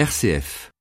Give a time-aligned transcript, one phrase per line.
[0.00, 0.72] RCF.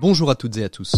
[0.00, 0.94] Bonjour à toutes et à tous.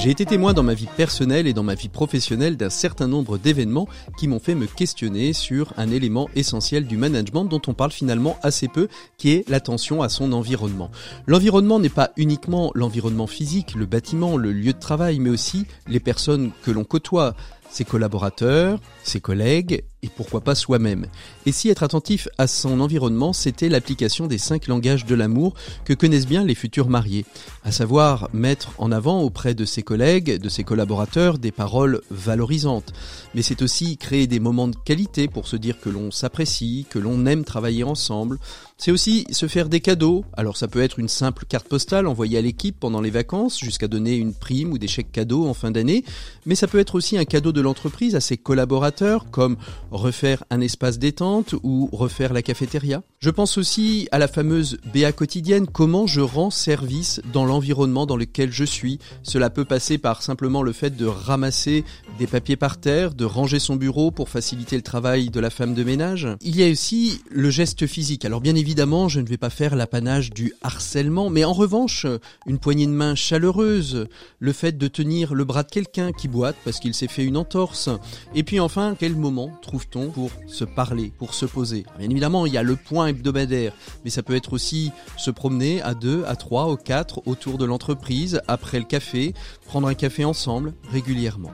[0.00, 3.36] J'ai été témoin dans ma vie personnelle et dans ma vie professionnelle d'un certain nombre
[3.36, 7.92] d'événements qui m'ont fait me questionner sur un élément essentiel du management dont on parle
[7.92, 10.90] finalement assez peu, qui est l'attention à son environnement.
[11.26, 16.00] L'environnement n'est pas uniquement l'environnement physique, le bâtiment, le lieu de travail, mais aussi les
[16.00, 17.34] personnes que l'on côtoie,
[17.72, 21.06] ses collaborateurs, ses collègues et pourquoi pas soi-même.
[21.46, 25.94] Et si être attentif à son environnement, c'était l'application des cinq langages de l'amour que
[25.94, 27.24] connaissent bien les futurs mariés,
[27.62, 32.92] à savoir mettre en avant auprès de ses collègues, de ses collaborateurs, des paroles valorisantes.
[33.36, 36.98] Mais c'est aussi créer des moments de qualité pour se dire que l'on s'apprécie, que
[36.98, 38.38] l'on aime travailler ensemble.
[38.78, 40.24] C'est aussi se faire des cadeaux.
[40.32, 43.86] Alors ça peut être une simple carte postale envoyée à l'équipe pendant les vacances, jusqu'à
[43.86, 46.04] donner une prime ou des chèques cadeaux en fin d'année,
[46.46, 49.56] mais ça peut être aussi un cadeau de l'entreprise à ses collaborateurs, comme
[49.92, 53.02] refaire un espace détente ou refaire la cafétéria?
[53.22, 58.16] Je pense aussi à la fameuse BA quotidienne, comment je rends service dans l'environnement dans
[58.16, 58.98] lequel je suis?
[59.22, 61.84] Cela peut passer par simplement le fait de ramasser
[62.18, 65.72] des papiers par terre, de ranger son bureau pour faciliter le travail de la femme
[65.74, 66.26] de ménage.
[66.40, 68.24] Il y a aussi le geste physique.
[68.24, 72.06] Alors bien évidemment, je ne vais pas faire l'apanage du harcèlement, mais en revanche,
[72.48, 74.08] une poignée de main chaleureuse,
[74.40, 77.36] le fait de tenir le bras de quelqu'un qui boite parce qu'il s'est fait une
[77.36, 77.88] entorse.
[78.34, 81.86] Et puis enfin, quel moment trouve-t-on pour se parler, pour se poser?
[82.00, 83.11] Bien évidemment, il y a le point
[84.04, 87.64] mais ça peut être aussi se promener à deux, à trois, ou quatre autour de
[87.64, 89.34] l'entreprise, après le café,
[89.66, 91.52] prendre un café ensemble régulièrement.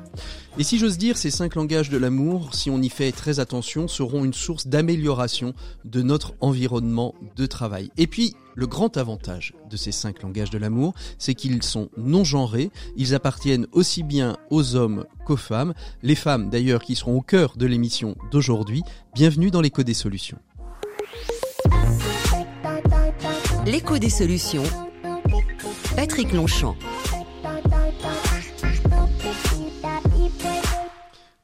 [0.58, 3.86] Et si j'ose dire, ces cinq langages de l'amour, si on y fait très attention,
[3.86, 7.90] seront une source d'amélioration de notre environnement de travail.
[7.96, 12.24] Et puis, le grand avantage de ces cinq langages de l'amour, c'est qu'ils sont non
[12.24, 17.22] genrés, ils appartiennent aussi bien aux hommes qu'aux femmes, les femmes d'ailleurs qui seront au
[17.22, 18.82] cœur de l'émission d'aujourd'hui.
[19.14, 20.38] Bienvenue dans l'écho des solutions.
[23.70, 24.62] L'écho des solutions.
[25.94, 26.74] Patrick Longchamp.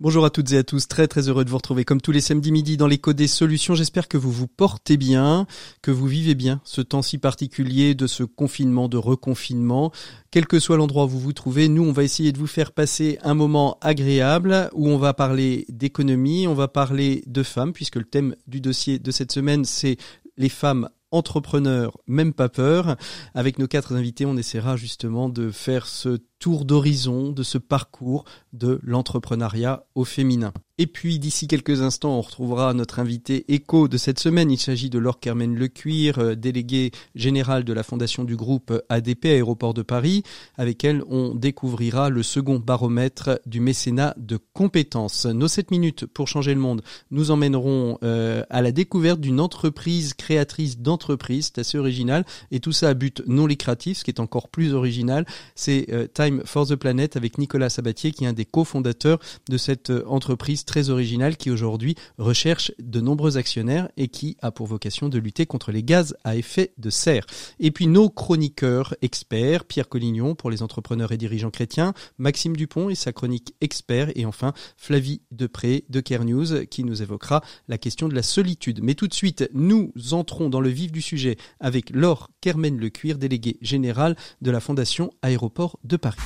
[0.01, 2.23] Bonjour à toutes et à tous, très très heureux de vous retrouver comme tous les
[2.23, 3.75] samedis midi dans l'écho des solutions.
[3.75, 5.47] J'espère que vous vous portez bien,
[5.83, 9.93] que vous vivez bien ce temps si particulier de ce confinement, de reconfinement.
[10.31, 12.73] Quel que soit l'endroit où vous vous trouvez, nous on va essayer de vous faire
[12.73, 17.97] passer un moment agréable où on va parler d'économie, on va parler de femmes puisque
[17.97, 19.99] le thème du dossier de cette semaine c'est
[20.39, 22.97] les femmes entrepreneurs, même pas peur.
[23.35, 28.25] Avec nos quatre invités, on essaiera justement de faire ce tour d'horizon de ce parcours
[28.55, 30.53] de l'entrepreneuriat au féminin.
[30.77, 34.51] Et puis d'ici quelques instants, on retrouvera notre invité écho de cette semaine.
[34.51, 39.27] Il s'agit de Laure Carmen Lecuir, euh, déléguée générale de la fondation du groupe ADP
[39.27, 40.25] Aéroport de Paris,
[40.57, 45.27] avec elle on découvrira le second baromètre du mécénat de compétences.
[45.27, 46.83] Nos 7 minutes pour changer le monde
[47.13, 52.73] nous emmèneront euh, à la découverte d'une entreprise créatrice d'entreprise, c'est assez original, et tout
[52.73, 56.67] ça à but non lucratif, ce qui est encore plus original, c'est euh, Time for
[56.67, 59.19] the Planet avec Nicolas Sabatier qui est un des cofondateurs
[59.49, 64.51] de cette euh, entreprise très originale qui aujourd'hui recherche de nombreux actionnaires et qui a
[64.51, 67.27] pour vocation de lutter contre les gaz à effet de serre.
[67.61, 72.91] Et puis nos chroniqueurs experts, Pierre Collignon pour les entrepreneurs et dirigeants chrétiens, Maxime Dupont
[72.91, 77.79] et sa chronique expert et enfin Flavie Depré de Care News qui nous évoquera la
[77.79, 78.81] question de la solitude.
[78.83, 83.19] Mais tout de suite, nous entrons dans le vif du sujet avec Laure Kermen Lecuir,
[83.19, 86.21] déléguée générale de la Fondation Aéroport de Paris.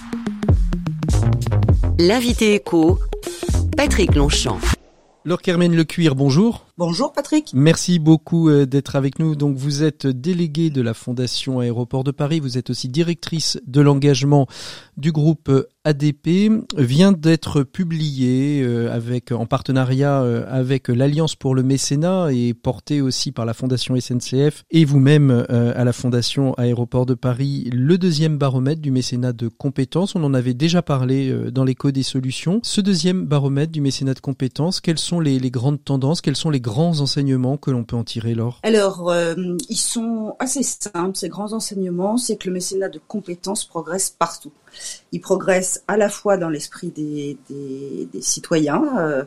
[2.01, 3.01] L'invité écho,
[3.77, 4.61] Patrick Longchamp.
[5.25, 6.68] Laure Kermen Lecuir, bonjour.
[6.79, 7.51] Bonjour Patrick.
[7.55, 9.35] Merci beaucoup euh, d'être avec nous.
[9.35, 13.81] Donc vous êtes déléguée de la Fondation Aéroport de Paris, vous êtes aussi directrice de
[13.81, 14.47] l'engagement
[14.97, 15.51] du groupe
[15.83, 16.53] ADP.
[16.77, 23.01] Vient d'être publié euh, avec en partenariat euh, avec l'Alliance pour le mécénat et porté
[23.01, 28.39] aussi par la Fondation SNCF et vous-même à la Fondation Aéroport de Paris le deuxième
[28.39, 30.15] baromètre du mécénat de compétences.
[30.15, 32.61] On en avait déjà parlé dans l'écho des solutions.
[32.63, 36.51] Ce deuxième baromètre du mécénat de compétences, quelles sont les, les grandes tendances, quelles sont
[36.51, 39.35] les grands enseignements que l'on peut en tirer, Alors, euh,
[39.69, 44.53] ils sont assez simples, ces grands enseignements, c'est que le mécénat de compétences progresse partout.
[45.11, 48.85] Il progresse à la fois dans l'esprit des, des, citoyens.
[48.99, 49.25] Euh,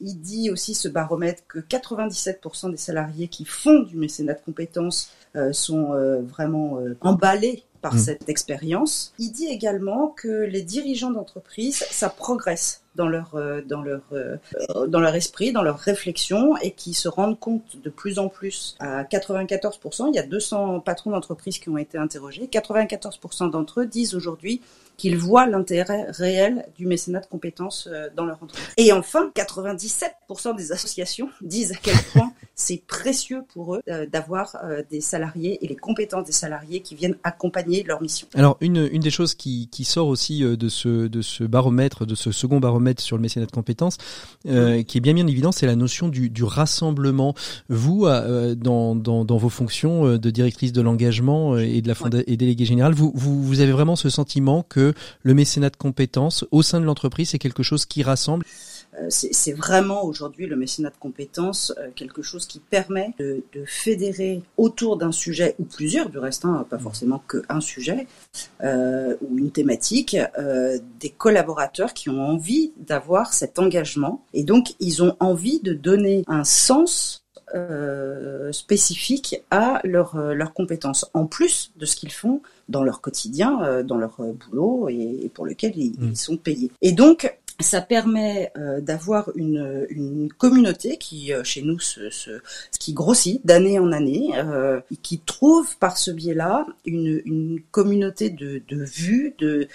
[0.00, 5.10] il dit aussi ce baromètre que 97% des salariés qui font du mécénat de compétences
[5.34, 5.92] euh, sont
[6.22, 7.98] vraiment emballés par mmh.
[7.98, 9.12] cette expérience.
[9.18, 14.36] Il dit également que les dirigeants d'entreprise, ça progresse dans leur euh, dans leur euh,
[14.88, 18.76] dans leur esprit, dans leur réflexion et qui se rendent compte de plus en plus
[18.80, 23.86] à 94%, il y a 200 patrons d'entreprises qui ont été interrogés, 94% d'entre eux
[23.86, 24.62] disent aujourd'hui
[24.96, 28.66] qu'ils voient l'intérêt réel du mécénat de compétences euh, dans leur entreprise.
[28.76, 34.56] Et enfin, 97% des associations disent à quel point c'est précieux pour eux euh, d'avoir
[34.64, 38.26] euh, des salariés et les compétences des salariés qui viennent accompagner leur mission.
[38.34, 42.14] Alors une, une des choses qui, qui sort aussi de ce, de ce baromètre, de
[42.14, 43.98] ce second baromètre sur le mécénat de compétences,
[44.48, 47.34] euh, qui est bien bien évident, c'est la notion du, du rassemblement.
[47.68, 52.18] Vous, euh, dans, dans, dans, vos fonctions de directrice de l'engagement et de la fonda
[52.26, 54.85] et déléguée générale, vous, vous, vous avez vraiment ce sentiment que
[55.22, 58.44] le mécénat de compétences au sein de l'entreprise, c'est quelque chose qui rassemble.
[59.00, 63.64] Euh, c'est vraiment aujourd'hui le mécénat de compétences euh, quelque chose qui permet de, de
[63.66, 68.06] fédérer autour d'un sujet ou plusieurs du reste, hein, pas forcément qu'un sujet
[68.62, 74.24] euh, ou une thématique, euh, des collaborateurs qui ont envie d'avoir cet engagement.
[74.32, 81.08] Et donc ils ont envie de donner un sens euh, spécifique à leurs leur compétences,
[81.14, 85.28] en plus de ce qu'ils font dans leur quotidien, euh, dans leur boulot et, et
[85.28, 86.08] pour lequel ils, mmh.
[86.10, 86.70] ils, sont payés.
[86.82, 92.42] Et donc, ça permet euh, d'avoir une, une, communauté qui, euh, chez nous, se, se,
[92.78, 98.30] qui grossit d'année en année, euh, et qui trouve par ce biais-là une, une, communauté
[98.30, 99.68] de, de vues, de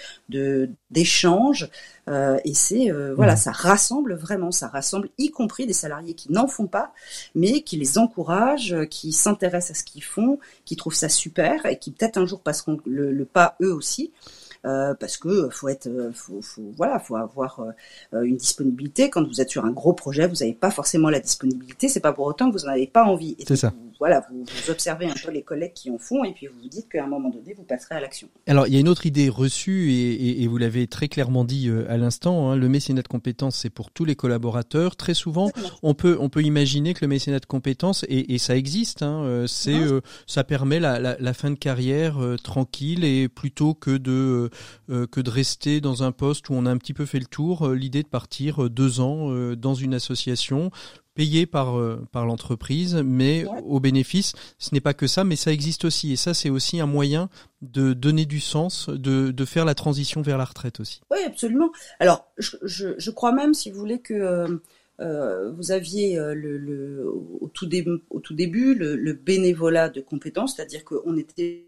[0.92, 1.68] d'échanges,
[2.08, 3.38] euh, et c'est euh, voilà, mmh.
[3.38, 6.92] ça rassemble vraiment, ça rassemble, y compris des salariés qui n'en font pas,
[7.34, 11.78] mais qui les encouragent, qui s'intéressent à ce qu'ils font, qui trouvent ça super, et
[11.78, 14.12] qui peut-être un jour passeront le, le pas eux aussi.
[14.64, 17.60] Euh, parce que faut être, faut, faut, voilà, faut avoir
[18.14, 19.10] euh, une disponibilité.
[19.10, 21.88] Quand vous êtes sur un gros projet, vous n'avez pas forcément la disponibilité.
[21.88, 23.36] C'est pas pour autant que vous n'en avez pas envie.
[23.46, 23.72] C'est ça.
[23.76, 26.60] Vous, voilà, vous, vous, observez un peu les collègues qui en font et puis vous
[26.60, 28.28] vous dites qu'à un moment donné, vous passerez à l'action.
[28.46, 31.44] Alors, il y a une autre idée reçue et, et, et vous l'avez très clairement
[31.44, 32.50] dit euh, à l'instant.
[32.50, 34.96] Hein, le mécénat de compétences, c'est pour tous les collaborateurs.
[34.96, 35.50] Très souvent,
[35.82, 39.02] on peut on peut imaginer que le mécénat de compétences et, et ça existe.
[39.02, 39.80] Hein, c'est
[40.26, 44.50] ça permet la, la, la, fin de carrière tranquille et plutôt que de
[44.90, 47.26] euh, que de rester dans un poste où on a un petit peu fait le
[47.26, 47.68] tour.
[47.68, 50.70] Euh, l'idée de partir euh, deux ans dans une association
[51.14, 51.76] payé par
[52.10, 53.60] par l'entreprise, mais ouais.
[53.64, 56.12] au bénéfice, ce n'est pas que ça, mais ça existe aussi.
[56.12, 57.28] Et ça, c'est aussi un moyen
[57.60, 61.00] de donner du sens, de, de faire la transition vers la retraite aussi.
[61.10, 61.70] Oui, absolument.
[62.00, 64.60] Alors, je, je, je crois même, si vous voulez, que
[65.00, 67.06] euh, vous aviez le, le,
[67.40, 71.66] au, tout début, au tout début le, le bénévolat de compétences, c'est-à-dire qu'on était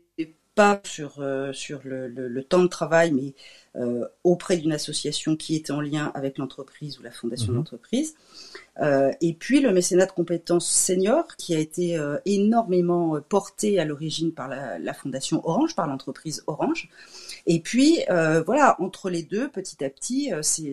[0.55, 3.35] pas sur euh, sur le, le, le, temps de travail, mais
[3.77, 7.57] euh, auprès d'une association qui était en lien avec l'entreprise ou la fondation mmh.
[7.57, 8.15] d'entreprise.
[8.81, 13.85] Euh, et puis le mécénat de compétences senior, qui a été euh, énormément porté à
[13.85, 16.89] l'origine par la, la, fondation Orange, par l'entreprise Orange.
[17.47, 20.73] Et puis euh, voilà, entre les deux, petit à petit, c'est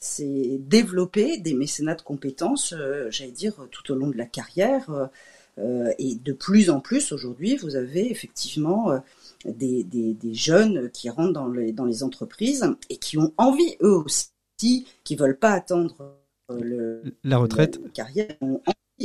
[0.00, 2.72] c'est développer des mécénats de compétences,
[3.10, 5.10] j'allais dire, tout au long de la carrière.
[5.58, 8.98] Euh, et de plus en plus aujourd'hui, vous avez effectivement euh,
[9.44, 13.76] des, des, des, jeunes qui rentrent dans les, dans les entreprises et qui ont envie,
[13.82, 14.30] eux aussi,
[15.04, 16.16] qui veulent pas attendre
[16.50, 18.60] euh, le, la retraite, la carrière, ont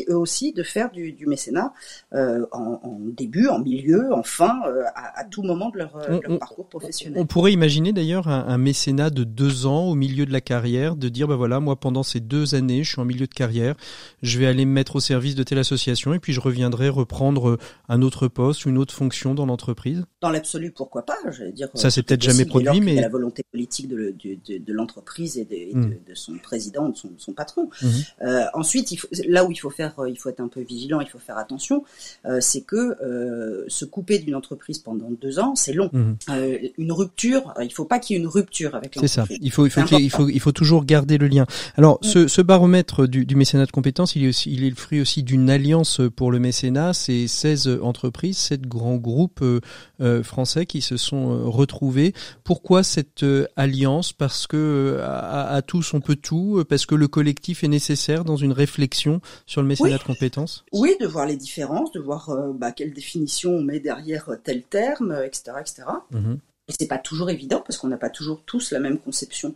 [0.10, 1.74] eux aussi de faire du, du mécénat
[2.14, 5.92] euh, en, en, début, en milieu, en fin, euh, à, à, tout moment de leur,
[6.10, 7.20] on, leur parcours professionnel.
[7.20, 10.96] On pourrait imaginer d'ailleurs un, un, mécénat de deux ans au milieu de la carrière,
[10.96, 13.76] de dire bah voilà moi pendant ces deux années je suis en milieu de carrière,
[14.22, 17.58] je vais aller me mettre au service de telle association et puis je reviendrai reprendre
[17.90, 20.06] un autre poste ou une autre fonction dans l'entreprise.
[20.24, 21.68] Dans l'absolu pourquoi pas, je veux dire.
[21.76, 25.44] Ça c'est peut-être jamais produit mais la volonté politique de, de, de, de l'entreprise et,
[25.44, 25.90] de, mmh.
[26.08, 27.70] de, son président, de son, son patron.
[27.82, 27.88] Mmh.
[28.22, 30.62] Euh, ensuite il faut, là où il faut faire euh, il faut être un peu
[30.62, 31.84] vigilant, il faut faire attention,
[32.26, 35.90] euh, c'est que euh, se couper d'une entreprise pendant deux ans, c'est long.
[35.92, 36.14] Mmh.
[36.30, 39.12] Euh, une rupture, il faut pas qu'il y ait une rupture avec l'entreprise.
[39.12, 39.28] C'est ça.
[39.42, 41.46] Il faut, il faut, il, faut, il faut toujours garder le lien.
[41.76, 44.76] Alors, ce, ce, baromètre du, du, mécénat de compétences, il est aussi, il est le
[44.76, 46.94] fruit aussi d'une alliance pour le mécénat.
[46.94, 49.44] C'est 16 entreprises, 7 grands groupes
[50.04, 52.14] euh, français qui se sont retrouvés.
[52.44, 54.14] Pourquoi cette alliance?
[54.14, 56.64] Parce que à, à tous on peut tout.
[56.68, 60.00] Parce que le collectif est nécessaire dans une réflexion sur le mécénat oui.
[60.00, 60.66] de compétences?
[60.72, 64.64] Oui, de voir les différences, de voir euh, bah, quelle définition on met derrière tel
[64.64, 65.54] terme, etc.
[65.60, 65.84] etc.
[66.12, 66.36] Mmh.
[66.70, 69.54] Et c'est pas toujours évident parce qu'on n'a pas toujours tous la même conception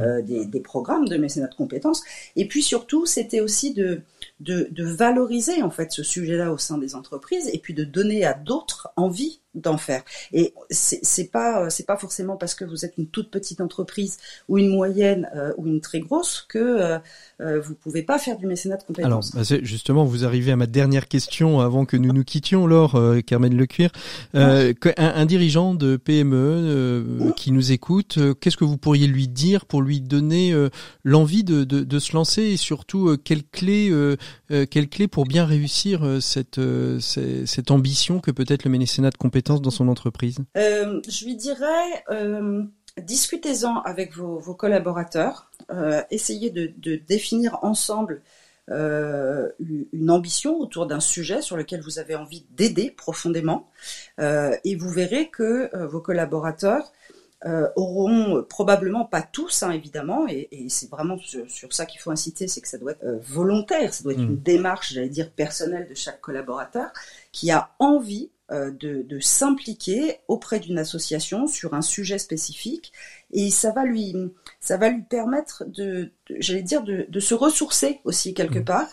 [0.00, 2.02] euh, des, des, programmes de mécénat de compétences.
[2.34, 4.02] Et puis surtout, c'était aussi de,
[4.40, 8.24] de, de, valoriser en fait ce sujet-là au sein des entreprises et puis de donner
[8.24, 10.02] à d'autres envie d'en faire.
[10.32, 14.58] Et c'est pas c'est pas forcément parce que vous êtes une toute petite entreprise ou
[14.58, 16.98] une moyenne ou une très grosse que
[17.40, 19.34] euh, vous pouvez pas faire du mécénat de compétences.
[19.34, 22.96] Alors, bah, justement, vous arrivez à ma dernière question avant que nous nous quittions, Laure,
[22.96, 23.90] euh, Carmen Lecuir.
[24.34, 29.66] Euh, un, dirigeant de PME euh, qui nous écoute, qu'est-ce que vous pourriez lui dire
[29.66, 30.54] pour lui donner
[31.04, 33.92] l'envie de, de, de, se lancer et surtout quelle clé,
[34.70, 36.60] quelle clé pour bien réussir cette,
[37.00, 39.37] cette ambition que peut être le mécénat de compétences?
[39.42, 40.38] Dans son entreprise?
[40.54, 42.04] Je lui dirais
[43.00, 48.22] discutez-en avec vos, collaborateurs, euh, essayez de, définir ensemble
[48.70, 53.70] euh, une ambition autour d'un sujet sur lequel vous avez envie d'aider profondément,
[54.20, 56.92] euh, et vous verrez que vos collaborateurs
[57.76, 62.60] auront probablement pas tous, hein, évidemment, et, c'est vraiment sur, ça qu'il faut inciter, c'est
[62.60, 64.30] que ça doit être volontaire, ça doit être mmh.
[64.30, 66.90] une démarche, j'allais dire, personnelle de chaque collaborateur
[67.30, 72.94] qui a envie euh, de, s'impliquer auprès d'une association sur un sujet spécifique.
[73.30, 74.16] Et ça va lui
[74.60, 78.64] ça va lui permettre de, j'allais dire de, se ressourcer aussi quelque mmh.
[78.64, 78.88] part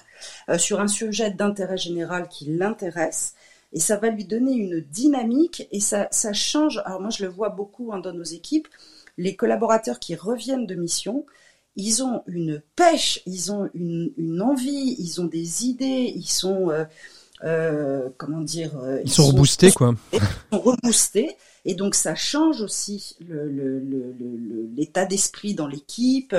[0.50, 3.36] euh, sur un sujet d'intérêt général qui l'intéresse.
[3.72, 6.82] Et ça va lui donner une dynamique et ça, ça change.
[6.86, 8.68] Alors moi je le vois beaucoup hein, dans nos équipes.
[9.18, 11.26] Les collaborateurs qui reviennent de mission
[11.78, 16.86] ils ont une pêche ils ont une, envie ils ont des idées ils sont euh,
[17.44, 19.94] euh, comment dire euh, ils, sont, reboostés quoi.
[20.13, 20.20] Ils
[20.51, 21.36] sont reboostés.
[21.68, 26.36] Et donc ça change aussi l'état le, d'esprit dans l'équipe.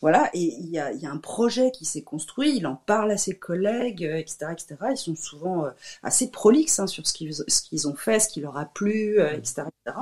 [0.00, 0.30] Voilà.
[0.34, 2.56] Et il y a, y a, un projet qui s'est construit.
[2.56, 5.64] Il en parle à ses collègues etc euh, etc ils sont souvent
[6.02, 9.18] assez prolixes hein, sur ce qu'ils ce qu'ils ont fait ce qui leur a plu
[9.20, 9.98] etc etc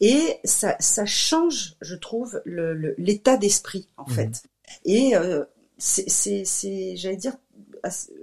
[0.00, 4.14] et ça, ça change je trouve l'état d'esprit en mmh.
[4.14, 4.42] fait.
[4.84, 5.14] Et
[5.78, 7.36] c'est j'allais dire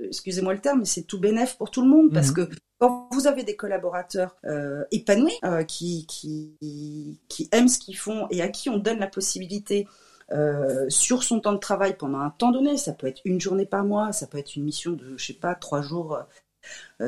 [0.05, 2.33] excusez-moi le terme, mais c'est tout bénéf pour tout le monde parce mhm.
[2.35, 7.97] que quand vous avez des collaborateurs euh, épanouis euh, qui, qui, qui aiment ce qu'ils
[7.97, 9.87] font et à qui on donne la possibilité
[10.31, 13.65] euh, sur son temps de travail pendant un temps donné, ça peut être une journée
[13.65, 16.19] par mois, ça peut être une mission de, je sais pas, trois jours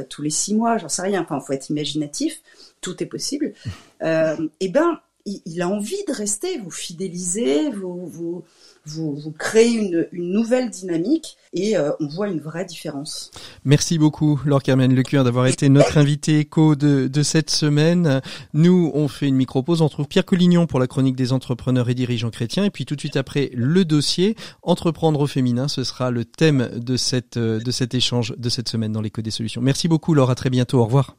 [0.09, 1.21] tous les six mois, j'en sais rien.
[1.21, 2.41] Enfin, faut être imaginatif,
[2.81, 3.53] tout est possible.
[4.01, 8.43] et eh ben, il, a envie de rester, vous fidéliser, vous, vous,
[8.85, 13.31] vous, vous créez une, une, nouvelle dynamique et euh, on voit une vraie différence.
[13.63, 18.21] Merci beaucoup, Laure Carmen Lecure, d'avoir été notre invité éco de, de, cette semaine.
[18.53, 19.81] Nous, on fait une micro-pause.
[19.81, 22.63] On trouve Pierre Collignon pour la chronique des entrepreneurs et dirigeants chrétiens.
[22.63, 25.67] Et puis tout de suite après, le dossier Entreprendre au féminin.
[25.67, 29.31] Ce sera le thème de, cette, de cet échange de cette semaine dans l'éco des
[29.31, 29.61] solutions.
[29.61, 30.29] Merci beaucoup, Laure.
[30.29, 30.79] À très bientôt.
[30.79, 31.17] Au revoir.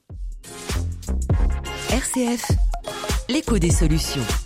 [1.90, 2.50] RCF
[3.28, 4.45] l'écho des solutions.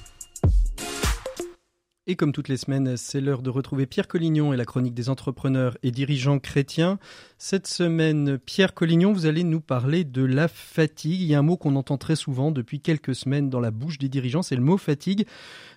[2.10, 5.10] Et comme toutes les semaines, c'est l'heure de retrouver Pierre Collignon et la chronique des
[5.10, 6.98] entrepreneurs et dirigeants chrétiens.
[7.38, 11.20] Cette semaine, Pierre Collignon, vous allez nous parler de la fatigue.
[11.20, 13.98] Il y a un mot qu'on entend très souvent depuis quelques semaines dans la bouche
[13.98, 15.24] des dirigeants, c'est le mot fatigue.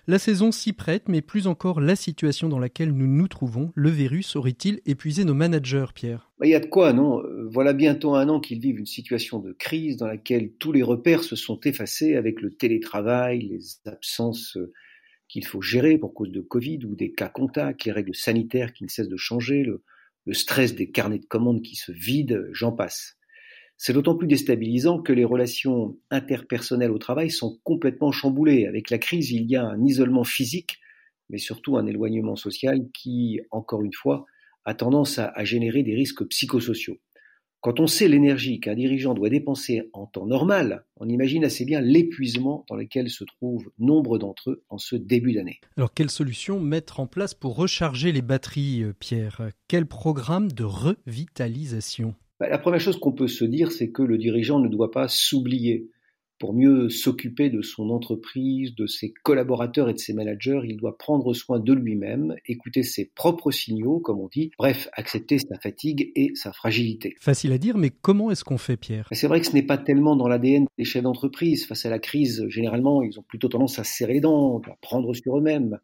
[0.08, 3.70] La saison s'y prête, mais plus encore la situation dans laquelle nous nous trouvons.
[3.76, 6.32] Le virus aurait-il épuisé nos managers, Pierre?
[6.42, 7.22] Il y a de quoi, non?
[7.48, 11.22] Voilà bientôt un an qu'ils vivent une situation de crise dans laquelle tous les repères
[11.22, 14.58] se sont effacés avec le télétravail, les absences
[15.34, 18.84] qu'il faut gérer pour cause de Covid ou des cas contacts, les règles sanitaires qui
[18.84, 19.82] ne cessent de changer, le,
[20.32, 23.16] stress des carnets de commandes qui se vident, j'en passe.
[23.76, 28.66] C'est d'autant plus déstabilisant que les relations interpersonnelles au travail sont complètement chamboulées.
[28.66, 30.78] Avec la crise, il y a un isolement physique,
[31.30, 34.26] mais surtout un éloignement social qui, encore une fois,
[34.64, 37.00] a tendance à générer des risques psychosociaux.
[37.64, 41.80] Quand on sait l'énergie qu'un dirigeant doit dépenser en temps normal, on imagine assez bien
[41.80, 45.60] l'épuisement dans lequel se trouvent nombre d'entre eux en ce début d'année.
[45.78, 49.48] Alors quelle solution mettre en place pour recharger les batteries, euh, Pierre?
[49.66, 52.14] Quel programme de revitalisation?
[52.38, 55.08] Bah, La première chose qu'on peut se dire, c'est que le dirigeant ne doit pas
[55.08, 55.88] s'oublier.
[56.38, 60.98] Pour mieux s'occuper de son entreprise, de ses collaborateurs et de ses managers, il doit
[60.98, 66.10] prendre soin de lui-même, écouter ses propres signaux, comme on dit, bref, accepter sa fatigue
[66.16, 67.14] et sa fragilité.
[67.20, 69.08] Facile à dire, mais comment est-ce qu'on fait, Pierre?
[69.12, 71.66] C'est vrai que ce n'est pas tellement dans l'ADN des chefs d'entreprise.
[71.66, 75.14] Face à la crise, généralement, ils ont plutôt tendance à serrer les dents, à prendre
[75.14, 75.78] sur eux-mêmes.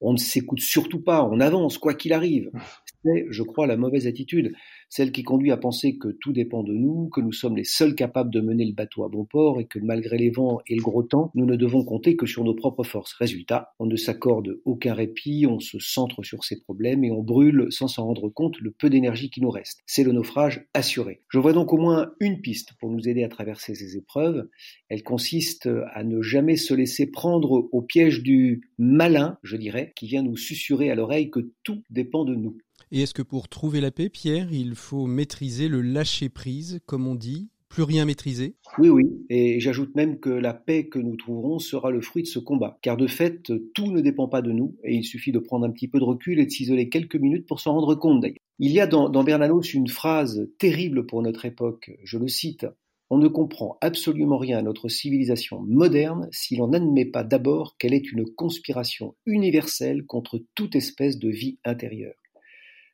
[0.00, 2.50] On ne s'écoute surtout pas, on avance, quoi qu'il arrive.
[3.04, 4.52] C'est, je crois, la mauvaise attitude
[4.90, 7.94] celle qui conduit à penser que tout dépend de nous, que nous sommes les seuls
[7.94, 10.82] capables de mener le bateau à bon port et que malgré les vents et le
[10.82, 13.14] gros temps, nous ne devons compter que sur nos propres forces.
[13.14, 17.68] Résultat, on ne s'accorde aucun répit, on se centre sur ses problèmes et on brûle
[17.70, 19.80] sans s'en rendre compte le peu d'énergie qui nous reste.
[19.86, 21.22] C'est le naufrage assuré.
[21.28, 24.48] Je vois donc au moins une piste pour nous aider à traverser ces épreuves.
[24.88, 30.06] Elle consiste à ne jamais se laisser prendre au piège du malin, je dirais, qui
[30.06, 32.58] vient nous susurrer à l'oreille que tout dépend de nous.
[32.92, 37.14] Et est-ce que pour trouver la paix, Pierre, il faut maîtriser le lâcher-prise, comme on
[37.14, 38.56] dit plus rien maîtriser?
[38.78, 42.28] Oui, oui, et j'ajoute même que la paix que nous trouverons sera le fruit de
[42.28, 45.38] ce combat, car de fait, tout ne dépend pas de nous, et il suffit de
[45.38, 48.22] prendre un petit peu de recul et de s'isoler quelques minutes pour s'en rendre compte
[48.22, 48.38] d'ailleurs.
[48.58, 52.66] Il y a dans, Bernanos une phrase terrible pour notre époque, je le cite,
[53.08, 57.94] on ne comprend absolument rien à notre civilisation moderne si l'on n'admet pas d'abord qu'elle
[57.94, 62.19] est une conspiration universelle contre toute espèce de vie intérieure.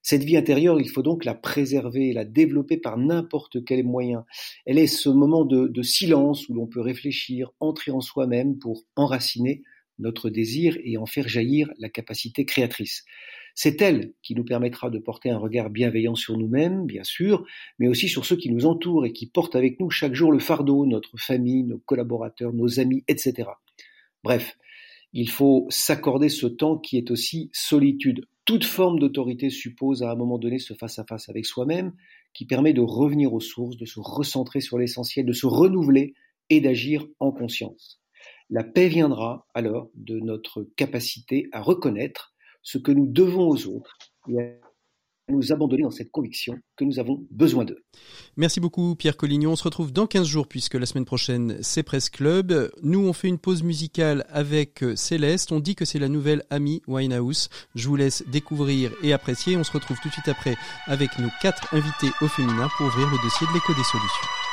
[0.08, 4.25] Cette vie intérieure, il faut donc la préserver, la développer par n'importe quel moyen.
[4.64, 8.84] Elle est ce moment de, de silence où l'on peut réfléchir, entrer en soi-même pour
[8.94, 9.64] enraciner
[9.98, 13.04] notre désir et en faire jaillir la capacité créatrice.
[13.56, 17.44] C'est elle qui nous permettra de porter un regard bienveillant sur nous-mêmes, bien sûr,
[17.80, 20.38] mais aussi sur ceux qui nous entourent et qui portent avec nous chaque jour le
[20.38, 23.48] fardeau, notre famille, nos collaborateurs, nos amis, etc.
[24.22, 24.56] Bref,
[25.18, 30.14] il faut s'accorder ce temps qui est aussi solitude toute forme d'autorité suppose à un
[30.14, 31.92] moment donné ce face-à-face avec soi-même
[32.32, 36.14] qui permet de revenir aux sources, de se recentrer sur l'essentiel, de se renouveler
[36.49, 38.00] et d'agir en conscience.
[38.49, 43.99] La paix viendra alors de notre capacité à reconnaître ce que nous devons aux autres
[45.28, 47.83] nous abandonner dans cette conviction que nous avons besoin d'eux.
[48.37, 49.52] Merci beaucoup Pierre Collignon.
[49.52, 52.71] On se retrouve dans 15 jours puisque la semaine prochaine c'est Presse Club.
[52.83, 55.52] Nous on fait une pause musicale avec euh, Céleste.
[55.52, 57.49] On dit que c'est la nouvelle amie Winehouse.
[57.75, 59.56] Je vous laisse découvrir et apprécier.
[59.56, 60.56] On se retrouve tout de suite après
[60.87, 64.45] avec nos quatre invités au féminin pour ouvrir le dossier de l'écho des solutions.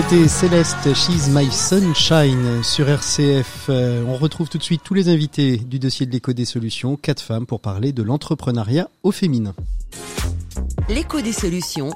[0.00, 3.66] C'était Céleste, She's My Sunshine sur RCF.
[3.68, 6.96] Euh, on retrouve tout de suite tous les invités du dossier de l'écho des solutions,
[6.96, 9.56] quatre femmes pour parler de l'entrepreneuriat au féminin.
[10.88, 11.90] L'écho des solutions.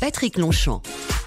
[0.00, 0.82] Patrick Longchamp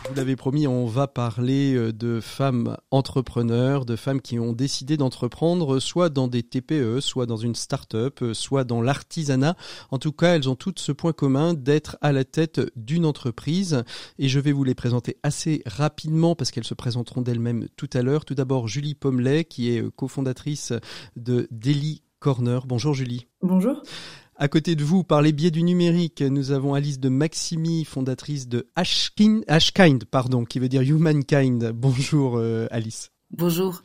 [0.10, 4.98] vous l'avez promis, on va parler euh, de femmes entrepreneurs, de femmes qui ont décidé
[4.98, 9.56] d'entreprendre soit dans des TPE, soit dans une start-up, euh, soit dans l'artisanat.
[9.92, 13.84] En tout cas, elles ont toutes ce point commun d'être à la tête d'une entreprise.
[14.20, 18.02] Et je vais vous les présenter assez rapidement parce qu'elles se présenteront d'elles-mêmes tout à
[18.02, 18.26] l'heure.
[18.26, 20.74] Tout d'abord, Julie Pommelet, qui est euh, cofondatrice
[21.16, 22.66] de Daily Corner.
[22.66, 23.28] Bonjour Julie.
[23.42, 23.82] Bonjour.
[24.36, 28.48] À côté de vous, par les biais du numérique, nous avons Alice de Maximi, fondatrice
[28.48, 31.72] de Ashkind, pardon, qui veut dire Humankind.
[31.72, 33.12] Bonjour euh, Alice.
[33.30, 33.84] Bonjour.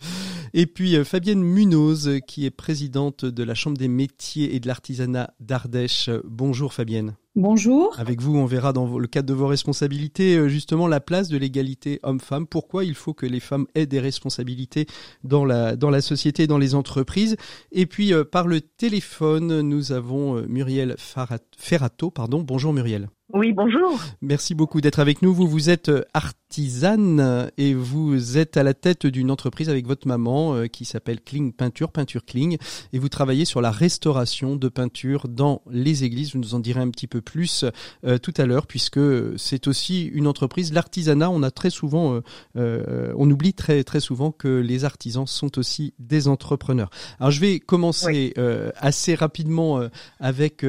[0.55, 4.67] Et puis euh, Fabienne Munoz, qui est présidente de la Chambre des métiers et de
[4.67, 6.09] l'artisanat d'Ardèche.
[6.25, 7.17] Bonjour Fabienne.
[7.39, 7.95] Bonjour.
[8.01, 11.39] Avec vous, on verra dans le cadre de vos responsabilités euh, justement la place de
[11.39, 12.49] l'égalité homme-femme.
[12.49, 14.87] Pourquoi il faut que les femmes aient des responsabilités
[15.23, 17.37] dans la, dans la société dans les entreprises?
[17.71, 22.11] Et puis euh, par le téléphone, nous avons euh, Muriel Ferrato.
[22.11, 22.43] Pardon.
[22.43, 23.09] Bonjour Muriel.
[23.35, 24.01] Oui, bonjour.
[24.23, 25.35] Merci beaucoup d'être avec nous.
[25.35, 30.67] Vous, vous êtes artisane et vous êtes à la tête d'une entreprise avec votre maman
[30.73, 32.57] qui s'appelle Kling Peinture, Peinture Kling,
[32.95, 36.33] et vous travaillez sur la restauration de peinture dans les églises.
[36.33, 37.67] Vous nous en direz un petit peu plus
[38.07, 39.01] euh, tout à l'heure, puisque
[39.37, 40.73] c'est aussi une entreprise.
[40.73, 42.21] L'artisanat, on a très souvent, euh,
[42.57, 46.89] euh, on oublie très très souvent que les artisans sont aussi des entrepreneurs.
[47.21, 48.33] Alors je vais commencer
[48.77, 49.83] assez rapidement
[50.19, 50.65] avec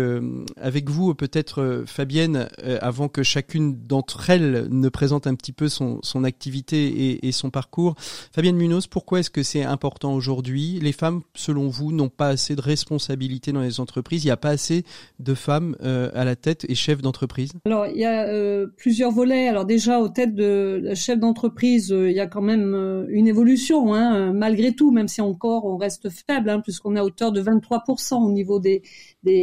[0.58, 2.49] avec vous, peut-être Fabienne.
[2.82, 7.96] Avant que chacune d'entre elles ne présente un petit peu son, activité et, son parcours.
[8.34, 10.80] Fabienne Munoz, pourquoi est-ce que c'est important aujourd'hui?
[10.82, 14.24] Les femmes, selon vous, n'ont pas assez de responsabilités dans les entreprises.
[14.24, 14.84] Il n'y a pas assez
[15.20, 17.52] de femmes à la tête et chefs d'entreprise?
[17.66, 19.48] Alors, il y a plusieurs volets.
[19.48, 24.34] Alors déjà, aux têtes de chefs d'entreprise, il y a quand même une évolution, hein,
[24.34, 28.16] malgré tout, même si encore on reste faible, hein, puisqu'on est à hauteur de 23%
[28.16, 28.82] au niveau des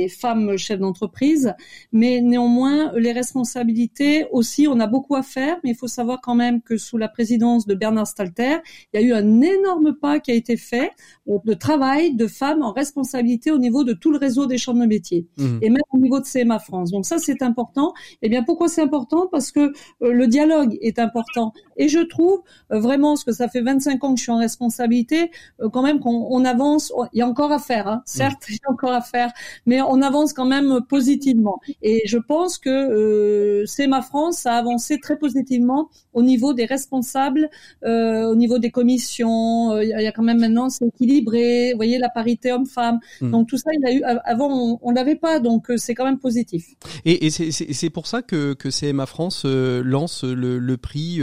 [0.09, 1.55] femmes chefs d'entreprise.
[1.92, 6.35] Mais néanmoins, les responsabilités aussi, on a beaucoup à faire, mais il faut savoir quand
[6.35, 8.59] même que sous la présidence de Bernard Stalter,
[8.92, 10.92] il y a eu un énorme pas qui a été fait
[11.26, 14.87] de travail de femmes en responsabilité au niveau de tout le réseau des chambres de
[14.87, 15.59] métiers mmh.
[15.62, 16.90] et même au niveau de CMA France.
[16.90, 17.92] Donc ça, c'est important.
[18.22, 19.28] Et eh bien, pourquoi c'est important?
[19.30, 21.52] Parce que euh, le dialogue est important.
[21.76, 24.38] Et je trouve euh, vraiment, parce que ça fait 25 ans que je suis en
[24.38, 25.30] responsabilité,
[25.61, 26.92] euh, quand même qu'on avance.
[27.12, 28.02] Il y a encore à faire, hein.
[28.06, 29.32] certes, il y a encore à faire,
[29.66, 31.61] mais on avance quand même positivement.
[31.82, 36.64] Et je pense que euh, c'est ma France a avancé très positivement au niveau des
[36.64, 37.51] responsables,
[37.85, 39.72] euh, au niveau des commissions.
[39.72, 41.72] Euh, il y a quand même maintenant c'est équilibré.
[41.72, 42.99] Vous voyez la parité homme-femme.
[43.20, 43.31] Hmm.
[43.31, 46.18] Donc tout ça, il y a eu avant on, l'avait pas, donc c'est quand même
[46.18, 46.64] positif.
[47.05, 51.20] Et, et c'est pour ça que, que CMA France lance le, le prix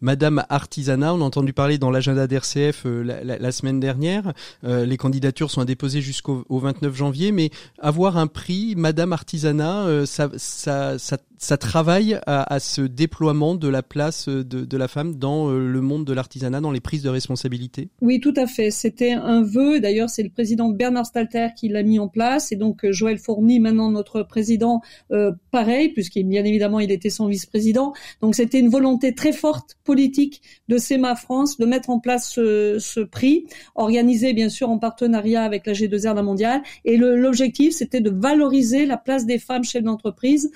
[0.00, 1.14] Madame Artisanat.
[1.14, 4.32] On a entendu parler dans l'agenda d'RCF la, la, la, semaine dernière.
[4.62, 10.06] les candidatures sont à déposer jusqu'au 29 janvier, mais avoir un prix Madame Artisanat, euh,
[10.06, 15.50] ça, ça, ça, ça, travaille à, ce déploiement de la place de, la femme dans
[15.50, 17.88] euh, le monde de l'artisanat, dans les prises de responsabilité?
[18.00, 18.70] Oui, tout à fait.
[18.70, 19.80] C'était un vœu.
[19.80, 22.52] D'ailleurs, c'est le président Bernard Stalter qui l'a mis en place.
[22.52, 24.80] Et donc, euh, Joël Fourny, maintenant notre président,
[25.12, 27.92] euh, pareil, puisqu'il bien évidemment, il était son vice-président.
[28.20, 33.04] Donc, c'était une volonté très forte politique de SEMA France de mettre en place ce,
[33.04, 36.62] prix, organisé bien sûr en partenariat avec la G2R la mondiale.
[36.84, 40.50] Et l'objectif, c'était de valoriser la place des femmes chefs d'entreprise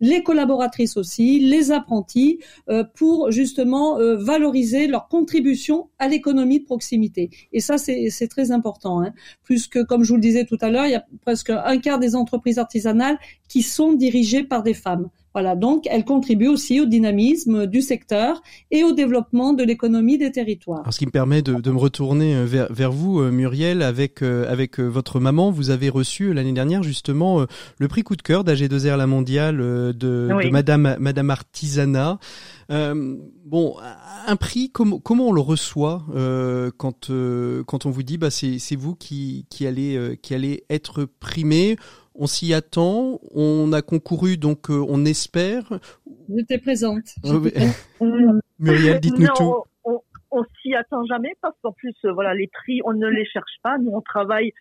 [0.00, 6.64] les collaboratrices aussi, les apprentis, euh, pour justement euh, valoriser leur contribution à l'économie de
[6.64, 7.30] proximité.
[7.52, 9.02] Et ça, c'est très important.
[9.02, 9.12] Hein.
[9.42, 11.78] Plus que, comme je vous le disais tout à l'heure, il y a presque un
[11.78, 15.08] quart des entreprises artisanales qui sont dirigées par des femmes.
[15.34, 20.30] Voilà, donc elle contribue aussi au dynamisme du secteur et au développement de l'économie des
[20.30, 20.82] territoires.
[20.82, 23.82] Alors, ce qui me permet de, de me retourner euh, vers, vers, vous, euh, Muriel,
[23.82, 27.44] avec euh, avec votre maman, vous avez reçu l'année dernière justement
[27.78, 32.18] le prix coup de cœur d'AG2R La Mondiale de, de Madame Madame Artisana.
[32.70, 33.76] Euh, bon,
[34.26, 37.10] un prix, comment, comment on le reçoit euh, quand
[37.66, 41.76] quand on vous dit bah c'est vous qui qui allez qui allez être primé
[42.14, 45.64] on s'y attend, on a concouru, donc euh, on espère.
[46.28, 47.04] J'étais présente.
[48.58, 49.64] Muriel, dites-nous tout.
[49.84, 50.00] On,
[50.30, 53.56] on, s'y attend jamais parce qu'en plus, euh, voilà, les prix, on ne les cherche
[53.62, 53.78] pas.
[53.78, 54.52] Nous, on travaille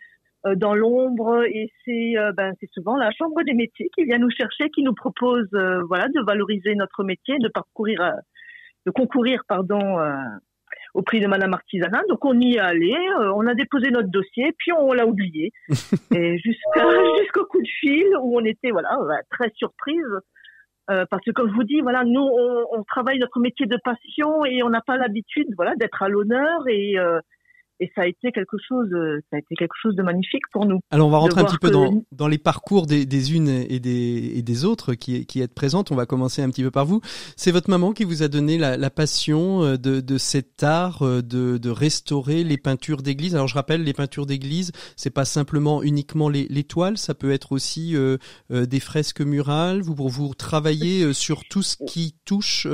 [0.46, 4.32] euh, dans l'ombre et c'est ben, c'est souvent la chambre des métiers qui vient nous
[4.32, 5.48] chercher, qui nous propose
[5.88, 8.14] voilà de valoriser notre métier, de parcourir,
[8.86, 10.00] de concourir pardon
[10.94, 12.02] au prix de Madame Artisana.
[12.10, 15.52] Donc on y est allé, euh, on a déposé notre dossier, puis on l'a oublié.
[16.16, 20.02] et jusqu'au coup de fil où on était voilà euh, très surprise.
[20.92, 23.78] Euh, parce que comme je vous dis, voilà, nous on, on travaille notre métier de
[23.84, 27.20] passion et on n'a pas l'habitude, voilà, d'être à l'honneur et euh,
[27.80, 30.66] et ça a été quelque chose, euh, ça a été quelque chose de magnifique pour
[30.66, 30.80] nous.
[30.92, 33.80] Alors on va rentrer un petit peu dans, dans les parcours des, des unes et
[33.80, 35.92] des, et des autres qui, qui êtes présentes.
[35.92, 37.02] On va commencer un petit peu par vous.
[37.36, 41.02] C'est votre maman qui vous a donné la, la passion euh, de, de cet art
[41.02, 43.36] euh, de, de restaurer les peintures d'église.
[43.36, 47.32] Alors je rappelle, les peintures d'église, c'est pas simplement uniquement les, les, toiles, ça peut
[47.32, 48.18] être aussi euh,
[48.50, 49.82] des fresques murales.
[49.82, 52.68] Vous vous travaillez sur tout ce qui touche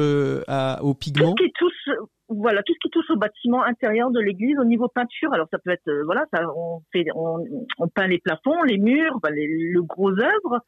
[0.48, 1.34] à, aux pigments.
[1.34, 4.66] Tout ce qui touche voilà tout ce qui touche au bâtiment intérieur de l'église au
[4.66, 5.34] niveau peinture.
[5.34, 7.44] Alors ça peut être euh, voilà ça on fait on,
[7.80, 10.62] on, peint les plafonds les murs les, le gros œuvre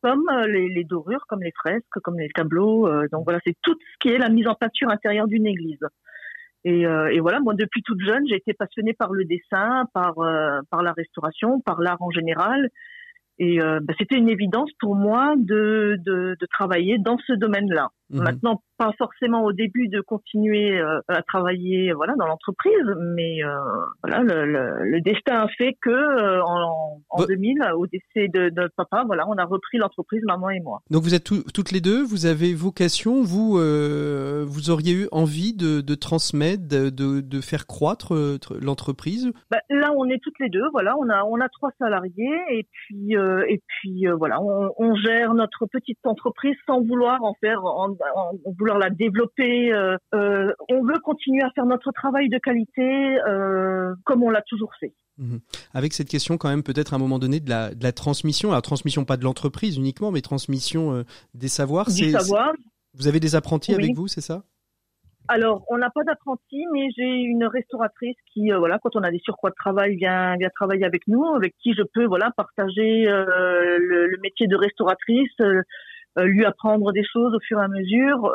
[0.00, 3.56] comme euh, les, les, dorures comme les fresques comme les tableaux euh, donc voilà c'est
[3.62, 5.80] tout ce qui est la mise en peinture intérieure d'une église.
[6.64, 10.14] Et, et, voilà moi depuis toute jeune j'ai été passionnée par le dessin par
[10.70, 12.68] par la restauration par l'art en général
[13.38, 17.90] et bah, c'était une évidence pour moi de, de, de travailler dans ce domaine-là.
[18.10, 18.22] Mmh.
[18.22, 22.72] Maintenant, pas forcément au début de continuer euh, à travailler voilà dans l'entreprise,
[23.14, 23.54] mais euh,
[24.02, 28.48] voilà le, le, le, destin a fait que euh, en, en 2000, au décès de,
[28.48, 30.80] de, papa, voilà, on a repris l'entreprise maman et moi.
[30.90, 35.80] Donc vous êtes toutes les deux, vous avez vocation, vous vous auriez eu envie de,
[35.80, 38.14] de transmettre, de, de, faire croître
[38.62, 39.30] l'entreprise?
[39.50, 42.66] Bah, Là, on est toutes les deux, voilà, on a on a trois salariés et
[42.70, 47.34] puis euh, et puis euh, voilà, on, on, gère notre petite entreprise sans vouloir en
[47.34, 49.72] faire, en, en vouloir la développer.
[49.72, 53.16] Euh, on veut continuer à faire notre travail de qualité
[54.04, 54.94] comme on l'a toujours fait.
[55.18, 55.38] Mmh.
[55.74, 58.50] Avec cette question quand même peut-être à un moment donné de la, de la transmission,
[58.50, 61.88] alors transmission pas de l'entreprise uniquement, mais transmission des savoirs.
[61.88, 62.52] Du savoir.
[62.94, 64.44] Vous avez des apprentis avec vous, c'est ça?
[65.28, 69.10] Alors, on n'a pas d'apprenti, mais j'ai une restauratrice qui, euh, voilà, quand on a
[69.10, 73.06] des surcroît de travail, vient, vient travailler avec nous, avec qui je peux, voilà, partager
[73.06, 75.62] euh, le, métier de restauratrice, euh,
[76.16, 78.32] lui apprendre des choses au fur et à mesure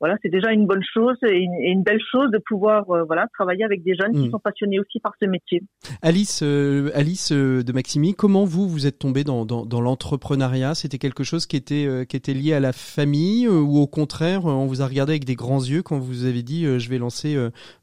[0.00, 3.64] voilà, c'est déjà une bonne chose et une, belle chose de pouvoir euh, voilà travailler
[3.64, 4.30] avec des jeunes qui mm.
[4.30, 5.62] sont passionnés aussi par ce métier.
[6.02, 10.74] Alice, euh, Alice euh, de Maximi, comment vous vous êtes tombée dans, dans, dans l'entrepreneuriat?
[10.74, 14.66] C'était quelque chose qui était qui était lié à la famille ou au contraire on
[14.66, 17.36] vous a regardé avec des grands yeux quand vous avez dit je vais lancer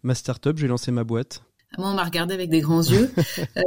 [0.04, 1.44] ma start-up, je vais lancer ma boîte?
[1.78, 3.12] Moi, on m'a regardé avec des grands yeux.
[3.58, 3.62] euh,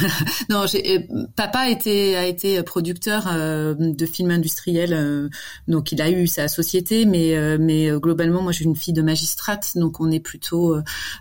[0.50, 5.28] non, j'ai, euh, papa était, a été producteur euh, de films industriels, euh,
[5.66, 9.72] donc il a eu sa société, mais, mais globalement, moi, j'ai une fille de magistrate,
[9.76, 10.76] donc on est plutôt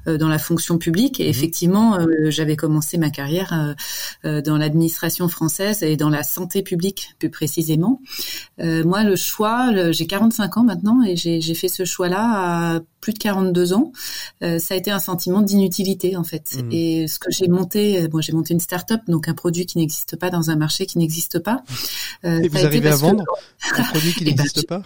[0.06, 1.20] dans la fonction publique.
[1.20, 1.30] Et mhm.
[1.30, 3.76] effectivement, j'avais commencé ma carrière
[4.24, 8.02] dans l'administration française et dans la santé publique, plus précisément.
[8.60, 13.14] moi, le choix, j'ai 45 ans maintenant, et j'ai, j'ai fait ce choix-là à plus
[13.14, 13.94] de 42 ans.
[14.42, 16.58] ça a été un sentiment d'inutilité en fait.
[16.62, 16.70] Hmm.
[16.74, 20.18] Et ce que j'ai monté, moi j'ai monté une start-up, donc un produit qui n'existe
[20.18, 21.64] pas dans un marché qui n'existe pas.
[22.26, 23.24] Euh, et vous arrivez à vendre
[23.78, 24.82] un produit qui eh ben, n'existe pas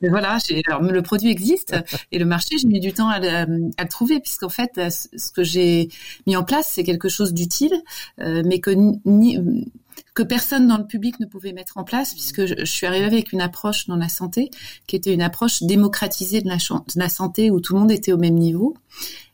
[0.00, 1.76] Voilà, alors, le produit existe
[2.12, 5.90] et le marché, j'ai mis du temps à, le trouver puisqu'en fait, ce que j'ai
[6.26, 7.74] mis en place, c'est quelque chose d'utile,
[8.20, 8.70] euh, mais que
[9.04, 9.38] ni,
[10.14, 13.32] que personne dans le public ne pouvait mettre en place, puisque je, suis arrivée avec
[13.32, 14.50] une approche dans la santé
[14.86, 18.12] qui était une approche démocratisée de la, de la santé où tout le monde était
[18.12, 18.76] au même niveau.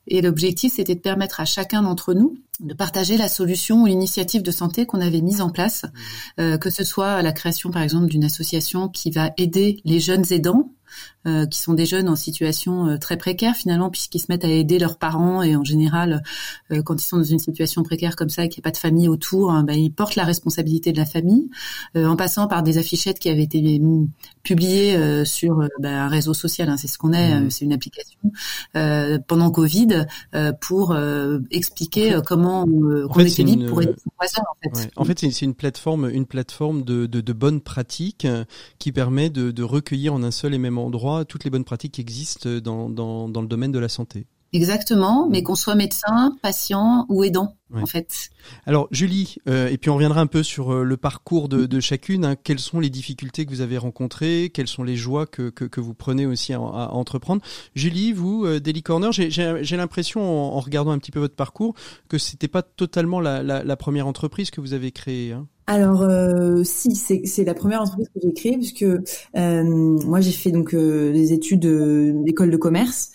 [0.08, 4.42] Et l'objectif, c'était de permettre à chacun d'entre nous de partager la solution ou l'initiative
[4.42, 6.40] de santé qu'on avait mise en place, mmh.
[6.40, 10.24] euh, que ce soit la création, par exemple, d'une association qui va aider les jeunes
[10.30, 10.69] aidants
[11.26, 14.48] euh, qui sont des jeunes en situation euh, très précaire finalement puisqu'ils se mettent à
[14.48, 16.22] aider leurs parents et en général
[16.72, 18.72] euh, quand ils sont dans une situation précaire comme ça et qu'il n'y a pas
[18.72, 21.50] de famille autour, hein, ben, ils portent la responsabilité de la famille
[21.94, 23.80] en passant par des affichettes qui avaient été
[24.42, 27.50] publiées sur ben, un réseau social, hein, c'est ce qu'on est, mmh.
[27.50, 28.20] c'est une application
[29.26, 30.06] pendant Covid
[30.60, 30.96] pour
[31.50, 33.94] expliquer comment on, était libre pour aider
[34.96, 38.26] En fait, c'est une plateforme, une plateforme de, bonnes pratiques
[38.78, 42.00] qui permet de, recueillir en un seul et même endroit toutes les bonnes pratiques qui
[42.00, 44.26] existent dans le domaine de la santé.
[44.52, 48.30] Exactement, mais qu'on soit médecin, patient ou aidant, en fait.
[48.66, 51.80] Alors, Julie, euh, et puis on reviendra un peu sur euh, le parcours de, de
[51.80, 52.24] chacune.
[52.24, 52.34] Hein.
[52.34, 54.50] Quelles sont les difficultés que vous avez rencontrées?
[54.52, 57.42] Quelles sont les joies que, que, que vous prenez aussi à, à entreprendre?
[57.76, 61.74] Julie, vous, euh, Daily Corner, j'ai l'impression, en, en, regardant un petit peu votre parcours,
[62.08, 65.30] que c'était pas totalement la, la, la, première entreprise que vous avez créée.
[65.32, 65.46] Hein.
[65.70, 70.50] Alors euh, si, c'est la première entreprise que j'ai créée puisque euh, moi j'ai fait
[70.50, 71.64] donc euh, des études
[72.24, 73.12] d'école de commerce.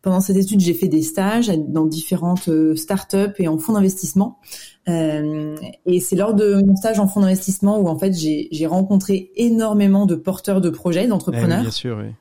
[0.00, 4.38] pendant cette étude, j'ai fait des stages dans différentes startups et en fonds d'investissement.
[4.86, 10.06] et c'est lors de mon stage en fonds d'investissement où en fait j'ai rencontré énormément
[10.06, 11.58] de porteurs de projets, d'entrepreneurs.
[11.58, 12.12] Eh bien sûr, oui.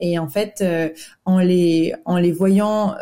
[0.00, 0.64] Et en fait,
[1.26, 2.94] en les en les voyant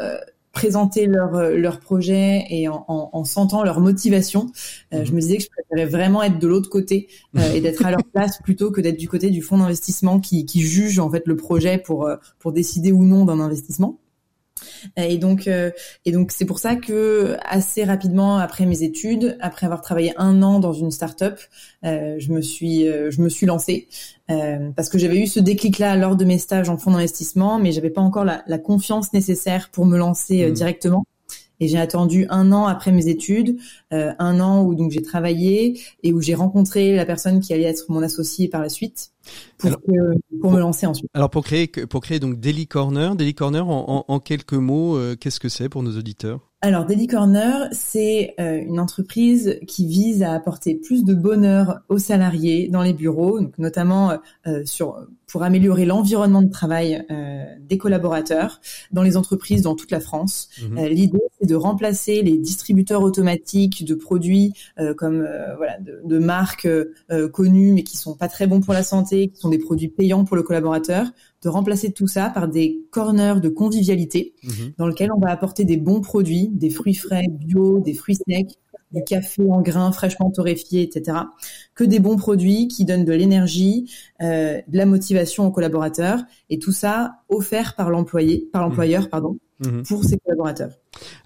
[0.54, 4.46] présenter leur, euh, leur projet et en, en, en sentant leur motivation,
[4.94, 5.16] euh, je mhm.
[5.16, 8.04] me disais que je préférais vraiment être de l'autre côté euh, et d'être à leur
[8.14, 11.36] place plutôt que d'être du côté du fonds d'investissement qui, qui juge en fait le
[11.36, 13.98] projet pour, pour décider ou non d'un investissement.
[14.96, 15.70] Et donc, euh,
[16.04, 20.42] et donc c'est pour ça que assez rapidement après mes études, après avoir travaillé un
[20.42, 21.38] an dans une start-up,
[21.84, 23.88] euh, je me suis, euh, je me suis lancée
[24.26, 27.90] parce que j'avais eu ce déclic-là lors de mes stages en fonds d'investissement, mais j'avais
[27.90, 30.52] pas encore la, la, confiance nécessaire pour me lancer mmh.
[30.54, 31.04] directement.
[31.60, 33.58] Et j'ai attendu un an après mes études,
[33.92, 37.64] euh, un an où donc j'ai travaillé et où j'ai rencontré la personne qui allait
[37.64, 39.12] être mon associé par la suite
[39.58, 39.70] pour,
[40.40, 41.08] pour, me lancer ensuite.
[41.14, 44.96] Alors pour créer pour créer donc Daily Corner, Daily Corner en, en, en quelques mots,
[44.96, 46.40] euh, qu'est-ce que c'est pour nos auditeurs?
[46.64, 51.98] Alors, Daily Corner, c'est euh, une entreprise qui vise à apporter plus de bonheur aux
[51.98, 57.04] salariés dans les bureaux, donc notamment euh, euh, sur pour améliorer l'environnement de travail
[57.58, 58.60] des collaborateurs
[58.92, 60.48] dans les entreprises dans toute la France.
[60.62, 60.86] Mhm.
[60.86, 64.52] L'idée, c'est de remplacer les distributeurs automatiques de produits
[64.96, 66.68] comme voilà de, de marques
[67.32, 70.24] connues mais qui sont pas très bons pour la santé, qui sont des produits payants
[70.24, 71.06] pour le collaborateur,
[71.44, 74.72] de remplacer tout ça par des corners de convivialité mhm.
[74.78, 78.58] dans lesquels on va apporter des bons produits, des fruits frais bio, des fruits secs,
[78.92, 81.18] du café en grains fraîchement torréfié, etc.
[81.74, 83.90] Que des bons produits qui donnent de l'énergie,
[84.22, 89.08] euh, de la motivation aux collaborateurs et tout ça offert par l'employé, par l'employeur, mhm.
[89.08, 90.70] pardon, mmh pour ses collaborateurs.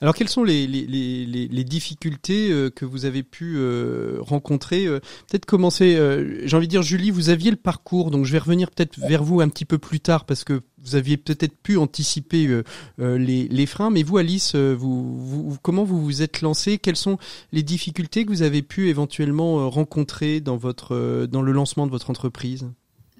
[0.01, 4.87] Alors, quelles sont les, les, les, les difficultés euh, que vous avez pu euh, rencontrer
[4.87, 5.99] euh, Peut-être commencer,
[6.45, 9.23] j'ai envie de dire, Julie, vous aviez le parcours, donc je vais revenir peut-être vers
[9.23, 12.63] vous un petit peu plus tard parce que vous aviez peut-être pu anticiper
[12.99, 13.91] les, les, freins.
[13.91, 17.19] Mais vous, Alice, vous, vous, comment vous vous êtes lancé Quelles sont
[17.53, 22.11] les difficultés que vous avez pu éventuellement rencontrer dans votre dans le lancement de votre
[22.11, 22.67] entreprise?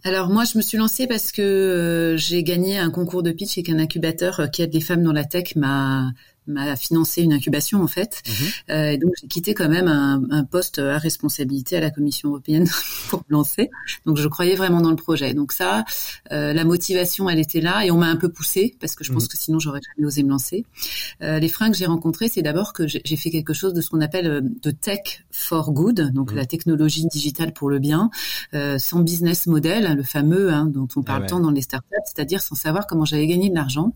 [0.05, 3.63] Alors moi, je me suis lancée parce que j'ai gagné un concours de pitch et
[3.63, 6.13] qu'un incubateur qui aide les femmes dans la tech m'a
[6.49, 8.23] m'a financé une incubation en fait.
[8.27, 8.35] Mhm.
[8.71, 12.31] Euh, et donc j'ai quitté quand même un, un, poste à responsabilité à la Commission
[12.31, 12.69] européenne
[13.09, 13.71] pour me lancer.
[14.07, 15.35] Donc je croyais vraiment dans le projet.
[15.35, 15.85] Donc ça,
[16.33, 19.13] euh, la motivation, elle était là et on m'a un peu poussé parce que je
[19.13, 19.29] pense mhm.
[19.29, 20.65] que sinon j'aurais jamais osé me lancer.
[21.23, 23.91] Euh, les freins que j'ai rencontrés, c'est d'abord que j'ai fait quelque chose de ce
[23.91, 26.37] qu'on appelle euh, de tech for good, donc mhm.
[26.37, 28.11] la technologie digitale pour le bien,
[28.55, 31.95] euh, sans business model, le fameux hein, dont on parle ah tant dans les startups,
[32.05, 33.93] c'est-à-dire sans savoir comment j'allais gagner de l'argent.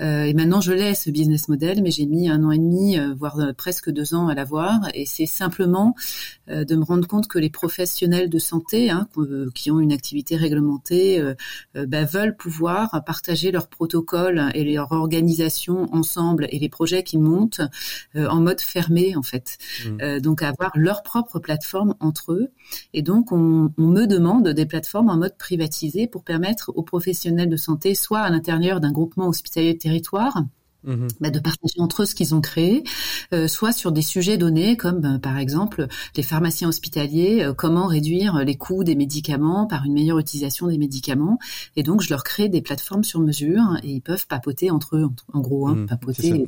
[0.00, 2.98] Euh, et maintenant je l'ai ce business model mais j'ai mis un an et demi,
[2.98, 4.80] euh, voire euh, presque deux ans à l'avoir.
[4.94, 5.94] Et c'est simplement
[6.48, 9.08] euh, de me rendre compte que les professionnels de santé, hein,
[9.54, 11.22] qui ont une activité réglementée,
[11.74, 17.60] bah, veulent pouvoir partager leurs protocoles et leur organisation ensemble et les projets qui montent
[18.14, 19.58] en mode fermé en fait.
[19.84, 20.20] Mmh.
[20.20, 22.48] donc avoir leur propre plateforme entre eux.
[22.92, 27.48] Et donc on, on me demande des plateformes en mode privatisé pour permettre aux professionnels
[27.48, 30.42] de santé, soit à l'intérieur d'un groupement hospitalier de territoire,
[30.86, 31.08] Mhm.
[31.20, 32.84] Bah, de partager entre eux ce qu'ils ont créé,
[33.34, 37.86] euh, soit sur des sujets donnés comme euh, par exemple les pharmaciens hospitaliers, euh, comment
[37.86, 41.40] réduire les coûts des médicaments par une meilleure utilisation des médicaments.
[41.74, 45.08] Et donc je leur crée des plateformes sur mesure et ils peuvent papoter entre eux,
[45.32, 45.86] en, gros, hein, mhm.
[45.86, 46.46] papoter.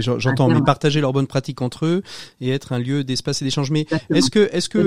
[0.00, 2.02] J'entends, mais partager leurs bonnes pratiques entre eux
[2.42, 3.70] et être un lieu d'espace et d'échange.
[3.70, 4.86] Mais est-ce que, est-ce que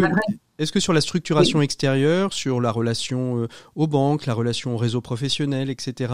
[0.59, 5.01] est-ce que sur la structuration extérieure, sur la relation aux banques, la relation au réseau
[5.01, 6.13] professionnel, etc.,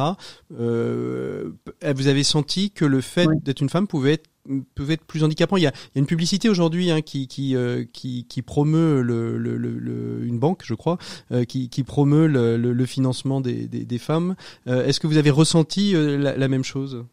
[1.98, 4.30] vous avez senti que le fait d'être une femme pouvait être
[4.76, 5.58] peuvent être plus handicapants.
[5.58, 8.42] Il y a, il y a une publicité aujourd'hui hein, qui qui, euh, qui qui
[8.42, 10.98] promeut le, le, le, une banque, je crois,
[11.32, 14.36] euh, qui, qui promeut le, le, financement des, des, des femmes.
[14.68, 17.06] Euh, est-ce que vous avez ressenti la, la, même chose?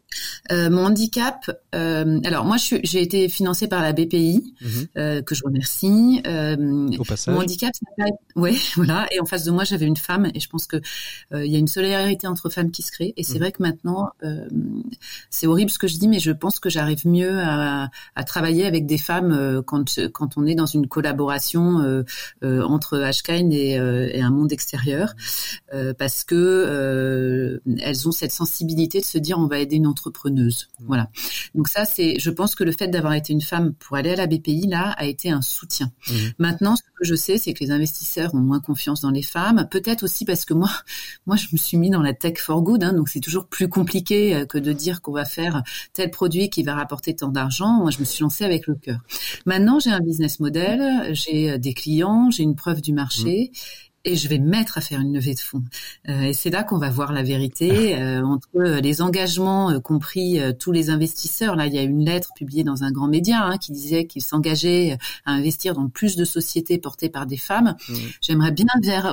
[0.49, 1.51] Mon handicap.
[1.73, 5.23] alors moi, j'ai été financée par la BPI, mhm.
[5.23, 6.21] que je remercie.
[6.97, 7.33] Au passage.
[7.33, 7.73] Mon handicap,
[8.35, 9.07] ouais, voilà.
[9.11, 10.77] Et en face de moi, j'avais une femme, et je pense que
[11.33, 13.13] il y a une solidarité entre femmes qui se crée.
[13.17, 13.39] Et c'est mhm.
[13.39, 14.09] vrai que maintenant,
[15.29, 17.89] c'est horrible ce que je dis, mais je pense que j'arrive mieux à,
[18.25, 22.03] travailler avec des femmes euh, quand quand on est dans une collaboration euh,
[22.43, 25.13] euh, entre Ashkine et, et, un monde extérieur,
[25.97, 30.67] parce que elles ont cette sensibilité de se dire on va aider une entrepreneuse.
[30.79, 30.85] Mmh.
[30.87, 31.09] Voilà.
[31.53, 34.15] Donc ça c'est, je pense que le fait d'avoir été une femme pour aller à
[34.15, 35.91] la BPI là a été un soutien.
[36.07, 36.13] Mmh.
[36.39, 39.67] Maintenant, ce que je sais, c'est que les investisseurs ont moins confiance dans les femmes.
[39.69, 40.69] Peut-être aussi parce que moi,
[41.25, 43.67] moi, je me suis mis dans la tech for good, hein, donc c'est toujours plus
[43.67, 47.79] compliqué que de dire qu'on va faire tel produit qui va rapporter tant d'argent.
[47.79, 48.99] Moi, je me suis lancée avec le cœur.
[49.45, 53.51] Maintenant, j'ai un business model, j'ai euh, des clients, j'ai une preuve du marché.
[54.07, 55.63] Et je vais mettre à faire une levée de fonds.
[56.09, 60.39] Euh, et c'est là qu'on va voir la vérité euh, entre les engagements euh, compris
[60.39, 61.55] euh, tous les investisseurs.
[61.55, 64.21] Là, il y a une lettre publiée dans un grand média hein, qui disait qu'ils
[64.21, 67.75] s'engageaient à investir dans plus de sociétés portées par des femmes.
[67.89, 67.93] Mmh.
[68.21, 68.65] J'aimerais bien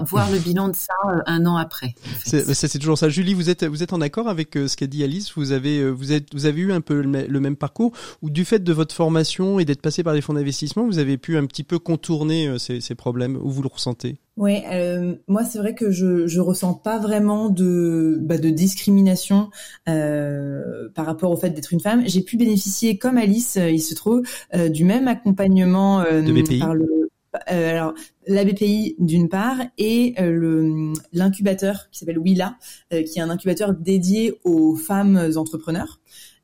[0.04, 0.92] voir le bilan de ça
[1.26, 1.94] un an après.
[2.24, 3.08] C'est toujours ça.
[3.08, 5.32] Julie, vous êtes vous êtes en accord avec ce qu'a dit Alice?
[5.36, 7.92] Vous avez vous êtes vous avez eu un peu le même parcours?
[8.20, 11.16] Ou du fait de votre formation et d'être passé par des fonds d'investissement, vous avez
[11.16, 13.36] pu un petit peu contourner ces, ces problèmes?
[13.36, 14.18] Ou vous le ressentez?
[14.38, 19.50] Oui, euh, moi c'est vrai que je je ressens pas vraiment de bah, de discrimination
[19.90, 22.02] euh, par rapport au fait d'être une femme.
[22.06, 24.22] J'ai pu bénéficier comme Alice, euh, il se trouve,
[24.54, 26.58] euh, du même accompagnement euh, de BPI.
[26.60, 27.10] par le
[27.46, 27.94] alors
[28.26, 32.58] la BPI d'une part et le l'incubateur qui s'appelle Willa,
[32.90, 35.98] qui est un incubateur dédié aux femmes entrepreneurs.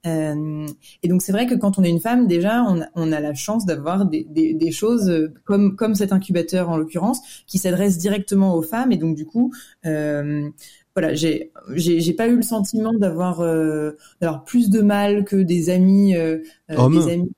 [0.07, 0.67] Euh,
[1.03, 3.21] et donc c'est vrai que quand on est une femme, déjà, on a, on a
[3.21, 7.59] la chance d'avoir des, des, des, choses euh, comme comme cet incubateur en l'occurrence, qui
[7.59, 8.93] s'adresse directement aux femmes.
[8.93, 9.53] Et donc du coup,
[9.87, 10.49] euh,
[10.95, 15.71] voilà, j'ai j'ai pas eu le sentiment d'avoir euh, d'avoir plus de mal que des
[15.71, 17.33] amis euh, des amis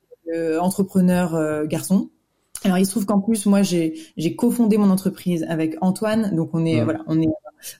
[0.60, 2.10] entrepreneurs garçons.
[2.62, 6.50] Alors il se trouve qu'en plus moi j'ai j'ai cofondé mon entreprise avec Antoine, donc
[6.52, 7.28] on est voilà on est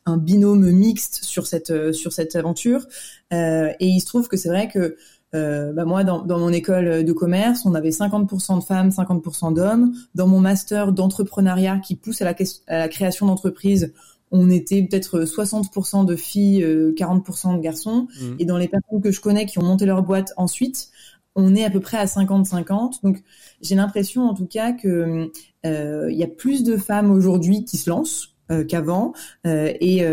[0.07, 2.87] un binôme mixte sur cette sur cette aventure.
[3.33, 4.97] Euh, et il se trouve que c'est vrai que
[5.35, 9.55] euh, bah moi, dans, dans, mon école de commerce, on avait 50% de femmes, 50%
[9.55, 9.93] d'hommes.
[10.14, 12.35] Dans mon master d'entrepreneuriat qui pousse à la,
[12.66, 13.93] à la création d'entreprises,
[14.33, 18.09] on était peut-être 60% de filles, 40% euh, de garçons.
[18.21, 18.25] Mmh.
[18.38, 20.90] Et dans les personnes que je connais qui ont monté leur boîte ensuite,
[21.37, 23.03] on est à peu près à 50-50.
[23.03, 23.23] Donc
[23.61, 25.31] j'ai l'impression en tout cas que
[25.66, 28.30] euh, il y a plus de femmes aujourd'hui qui se lancent
[28.68, 29.12] qu'avant.
[29.44, 30.04] et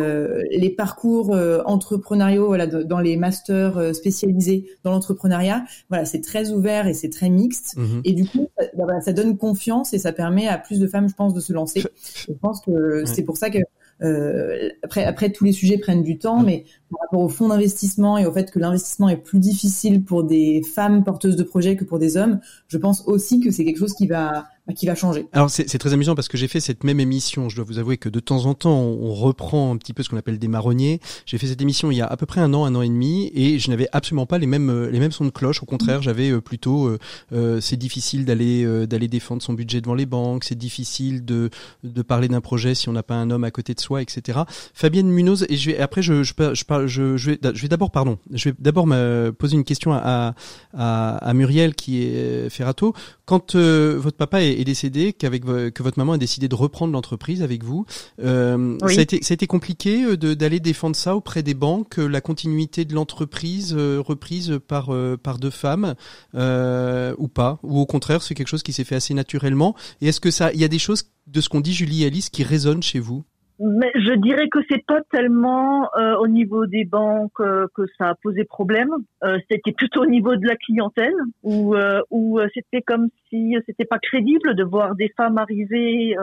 [0.51, 6.93] les parcours entrepreneuriaux, voilà, dans les masters spécialisés dans l'entrepreneuriat, voilà, c'est très ouvert et
[6.93, 7.75] c'est très mixte.
[7.77, 8.01] Mhm.
[8.05, 11.15] Et du coup, ça, ça, donne confiance et ça permet à plus de femmes, je
[11.15, 11.83] pense, de se lancer.
[12.27, 13.59] Je pense que c'est pour ça que
[14.03, 18.17] euh, après, après, tous les sujets prennent du temps, mais par rapport au fonds d'investissement
[18.17, 21.83] et au fait que l'investissement est plus difficile pour des femmes porteuses de projets que
[21.83, 24.95] pour des hommes, je pense aussi que c'est quelque chose qui va bah, qui va
[24.95, 25.27] changer.
[25.31, 27.47] Alors c'est très amusant parce que j'ai fait cette même émission.
[27.47, 30.09] Je dois vous avouer que de temps en temps, on, reprend un petit peu ce
[30.09, 30.99] qu'on appelle des marronniers.
[31.25, 32.89] J'ai fait cette émission il y a à peu près un an, un an et
[32.89, 35.63] demi, et je n'avais absolument pas les mêmes euh, les mêmes sons de cloche.
[35.63, 36.97] Au contraire, j'avais euh, plutôt
[37.31, 40.43] euh, c'est difficile d'aller d'aller défendre son budget devant les banques.
[40.43, 41.49] C'est difficile de
[41.85, 44.39] de parler d'un projet si on n'a pas un homme à côté de soi, etc.
[44.73, 47.91] Fabienne Munoz et je vais après je je, je, je, je vais je vais d'abord
[47.91, 50.35] pardon je vais d'abord me poser une question à,
[50.73, 52.93] à, à Muriel qui est Ferrato.
[53.25, 57.41] Quand votre papa est est décédé, qu'avec que votre maman a décidé de reprendre l'entreprise
[57.41, 57.85] avec vous.
[58.21, 61.99] Euh, ça, a été, ça a été compliqué euh, d'aller défendre ça auprès des banques,
[61.99, 65.95] euh, la continuité de l'entreprise reprise par par deux femmes
[66.33, 69.75] ou pas, ou au contraire c'est quelque chose qui s'est fait assez naturellement.
[70.01, 72.07] Et est-ce que ça, il y a des choses de ce qu'on dit Julie et
[72.07, 73.23] Alice qui résonnent chez vous?
[73.59, 78.09] Mais je dirais que c'est pas tellement euh, au niveau des banques euh, que ça
[78.09, 78.89] a posé problème.
[79.23, 81.75] Euh, c'était plutôt au niveau de la clientèle où
[82.09, 86.15] où c'était comme si c'était pas crédible de voir des femmes arriver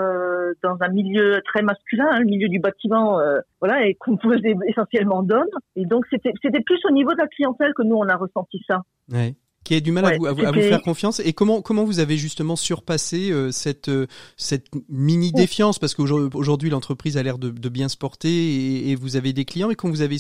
[0.63, 3.21] dans un milieu très masculin, hein, le milieu du bâtiment,
[3.61, 5.45] voilà, et composé essentiellement d'hommes.
[5.77, 8.63] Et donc c'était c'était plus au niveau de la clientèle que nous on a ressenti
[8.67, 8.83] ça.
[9.13, 11.21] Ouais qui a du mal à, vous, à, vous, faire confiance.
[11.21, 14.07] Et comment comment vous avez justement surpassé euh, cette euh,
[14.37, 15.79] cette mini défiance?
[15.79, 19.45] Parce qu'aujourd'hui l'entreprise a l'air de, de, bien se porter et, et, vous avez des
[19.45, 20.17] clients et quand vous avez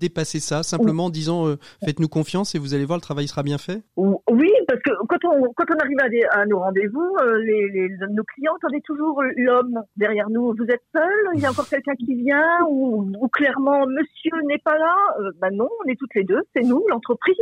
[0.00, 3.42] dépassé ça simplement en disant euh, faites-nous confiance et vous allez voir le travail sera
[3.42, 3.82] bien fait?
[3.96, 5.98] Oui, parce que quand on quand on arrive
[6.32, 10.54] à, à nos rendez-vous, les, les, nos clients attendaient toujours l'homme derrière nous.
[10.56, 12.64] Vous êtes seul, il y a encore quelqu'un qui vient?
[12.68, 14.94] Ou, ou clairement Monsieur n'est pas là?
[15.40, 17.36] ben non, on est toutes les deux, c'est nous l'entreprise.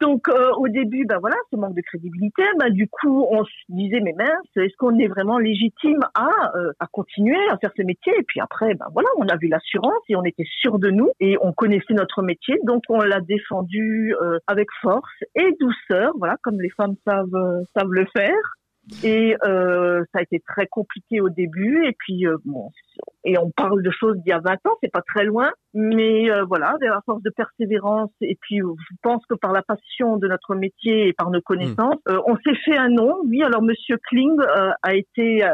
[0.00, 3.50] Donc euh, au début, ben voilà, ce manque de crédibilité, ben du coup on se
[3.68, 7.82] disait mais mince, est-ce qu'on est vraiment légitime à euh, à continuer à faire ce
[7.82, 8.12] métier?
[8.18, 11.10] Et puis après, ben voilà, on a vu l'assurance et on était sûr de nous
[11.20, 16.36] et on connaissait notre métier, donc on l'a défendu euh, avec force et douceur, voilà,
[16.42, 18.56] comme les femmes savent savent le faire.
[19.02, 21.86] Et euh, ça a été très compliqué au début.
[21.86, 22.70] Et puis, euh, bon,
[23.24, 25.50] et on parle de choses d'il y a 20 ans, c'est pas très loin.
[25.72, 30.16] Mais euh, voilà, à force de persévérance, et puis je pense que par la passion
[30.16, 32.18] de notre métier et par nos connaissances, hmm.
[32.26, 33.14] on s'est fait un nom.
[33.26, 34.36] Oui, alors Monsieur Kling
[34.82, 35.44] a été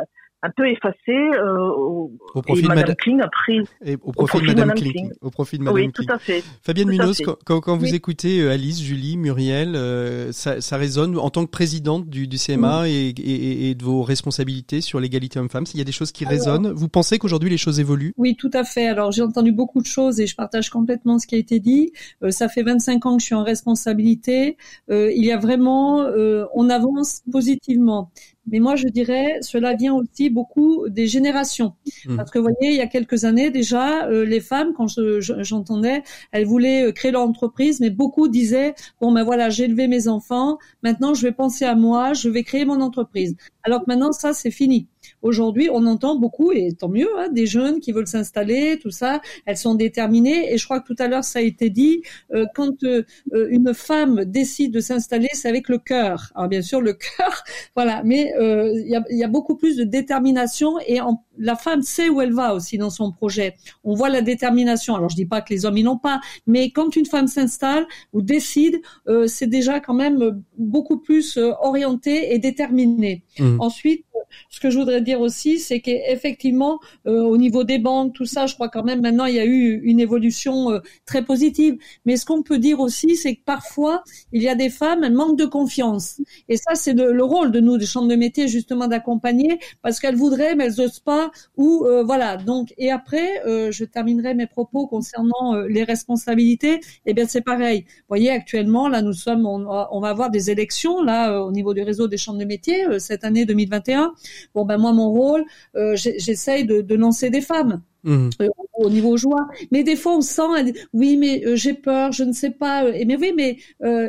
[0.43, 2.11] un peu effacé euh, au,
[2.45, 5.11] profit de Madame Kling a pris et au profit, de Madame, Kling.
[5.21, 6.43] au profit de Madame oui, tout à fait.
[6.63, 11.29] Fabienne Munoz, quand, quand, vous écoutez euh, Alice, Julie, Muriel, euh, ça, ça, résonne en
[11.29, 15.67] tant que présidente du, du CMA et, et, et, de vos responsabilités sur l'égalité homme-femme.
[15.67, 18.15] S'il y a des choses qui résonnent, vous pensez qu'aujourd'hui les choses évoluent?
[18.17, 18.89] Oui, tout à fait.
[18.89, 21.93] Alors j'ai entendu beaucoup de choses et je partage complètement ce qui a été dit.
[22.23, 24.57] Euh, ça fait 25 ans que je suis en responsabilité.
[24.91, 26.07] Euh, il y a vraiment,
[26.55, 28.11] on avance positivement.
[28.51, 31.75] Mais moi, je dirais, cela vient aussi beaucoup des générations.
[32.07, 32.17] Mmh.
[32.17, 34.87] Parce que vous voyez, il y a quelques années déjà, euh, les femmes, quand
[35.19, 39.89] j'entendais, elles voulaient euh, créer leur entreprise, mais beaucoup disaient, bon ben voilà, j'ai élevé
[39.89, 43.37] mes enfants, maintenant je vais penser à moi, je vais créer mon entreprise.
[43.63, 44.89] Alors que maintenant, ça, c'est fini.
[45.23, 49.21] Aujourd'hui, on entend beaucoup, et tant mieux, hein, des jeunes qui veulent s'installer, tout ça.
[49.47, 50.53] Elles sont déterminées.
[50.53, 53.49] Et je crois que tout à l'heure, ça a été dit, euh, quand euh, euh,
[53.51, 56.33] une femme décide de s'installer, c'est avec le cœur.
[56.35, 57.45] Alors bien sûr, le cœur,
[57.77, 58.03] voilà.
[58.05, 62.09] Mais il y a, y, a, beaucoup plus de détermination et en, la femme sait
[62.09, 63.55] où elle va aussi dans son projet.
[63.85, 64.95] On voit la détermination.
[64.95, 67.87] Alors je dis pas que les hommes ils n'ont pas, mais quand une femme s'installe
[68.13, 68.81] ou décide,
[69.27, 73.25] c'est déjà quand même beaucoup plus orienté et déterminé.
[73.39, 73.61] Mmh.
[73.61, 74.05] Ensuite,
[74.49, 78.47] ce que je voudrais dire aussi, c'est qu'effectivement, euh, au niveau des banques, tout ça,
[78.47, 81.77] je crois quand même maintenant il y a eu une évolution euh, très positive.
[82.05, 84.03] Mais ce qu'on peut dire aussi, c'est que parfois
[84.33, 86.21] il y a des femmes, elles manquent de confiance.
[86.49, 90.17] Et ça, c'est le, rôle de nous, des chambres de métier, justement, d'accompagner, parce qu'elles
[90.17, 91.31] voudraient, mais elles n'osent pas.
[91.57, 92.37] Ou euh, voilà.
[92.37, 96.81] Donc, et après, je terminerai mes propos concernant les responsabilités.
[97.07, 97.85] Eh bien, c'est pareil.
[97.87, 101.75] Vous voyez, actuellement, là, nous sommes, on, on va avoir des élections là au niveau
[101.75, 104.13] du réseau des chambres de métiers cette année 2021.
[104.55, 105.45] Bon ben moi mon rôle,
[105.77, 107.83] euh, j'essaye de, de, lancer des femmes.
[108.05, 108.31] Mmh.
[108.41, 108.49] Euh,
[108.79, 109.47] au niveau joie.
[109.73, 112.85] Mais des fois, on sent, oui, mais euh, j'ai peur, je ne sais pas.
[112.85, 113.59] Euh, mais oui, mais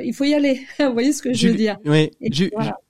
[0.04, 0.62] il faut y aller.
[0.80, 2.10] Vous voyez ce que je veux dire Oui.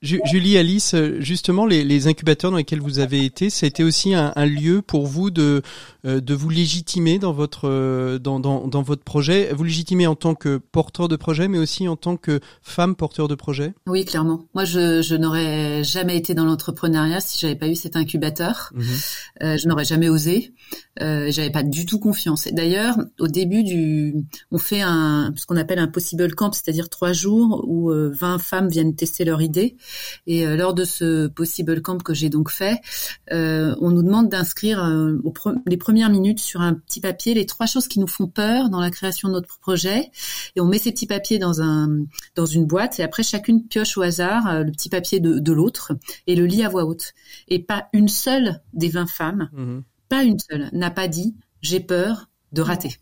[0.00, 4.14] Julie, Alice, justement, les, les, incubateurs dans lesquels vous avez été, ça a été aussi
[4.14, 5.62] un, un lieu pour vous de
[6.04, 10.58] de vous légitimer dans votre dans, dans, dans votre projet, vous légitimer en tant que
[10.58, 13.72] porteur de projet, mais aussi en tant que femme porteur de projet?
[13.86, 14.44] Oui, clairement.
[14.54, 18.72] Moi, je, je n'aurais jamais été dans l'entrepreneuriat si j'avais pas eu cet incubateur.
[18.74, 18.82] Mmh.
[19.56, 20.52] je n'aurais jamais osé.
[21.00, 22.48] Euh, j'avais pas du tout confiance.
[22.52, 24.14] D'ailleurs, au début du,
[24.50, 28.38] on fait un, ce qu'on appelle un possible camp, c'est-à-dire trois jours où 20 euh,
[28.38, 29.76] femmes viennent tester leur idée.
[30.26, 32.80] Et euh, lors de ce possible camp que j'ai donc fait,
[33.32, 34.82] euh, on nous demande d'inscrire
[35.66, 38.80] les premières minutes sur un petit papier les trois choses qui nous font peur dans
[38.80, 40.10] la création de notre projet.
[40.56, 43.96] Et on met ces petits papiers dans un, dans une boîte et après chacune pioche
[43.96, 45.92] au hasard le petit papier de, de l'autre
[46.26, 47.14] et le lit à voix haute.
[47.48, 49.48] Et pas une seule des 20 femmes.
[49.52, 49.80] Mmh
[50.12, 52.98] pas une seule, n'a pas dit j'ai peur de rater.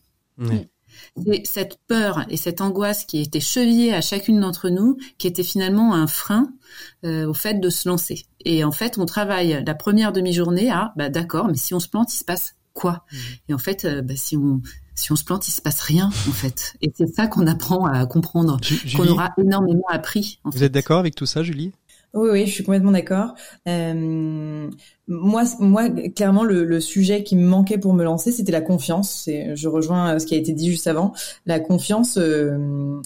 [1.16, 5.42] C'est cette peur et cette angoisse qui était chevillée à chacune d'entre nous, qui était
[5.42, 6.52] finalement un frein
[7.04, 8.26] euh, au fait de se lancer.
[8.44, 11.88] Et en fait, on travaille la première demi-journée à, bah d'accord, mais si on se
[11.88, 13.04] plante, il se passe quoi?
[13.10, 13.16] Mmh.
[13.48, 14.62] Et en fait, euh, bah, si on
[14.94, 16.74] si on se plante, il se passe rien en fait.
[16.80, 18.60] Et c'est ça qu'on apprend à comprendre,
[18.94, 20.40] qu'on aura énormément appris.
[20.44, 21.72] Vous êtes d'accord avec tout ça, Julie?
[22.12, 23.34] Oui, oui, je suis complètement d'accord.
[23.68, 24.68] Euh,
[25.06, 29.28] moi, moi, clairement, le, le, sujet qui me manquait pour me lancer, c'était la confiance.
[29.28, 31.12] Je rejoins ce qui a été dit juste avant.
[31.46, 33.00] La confiance euh,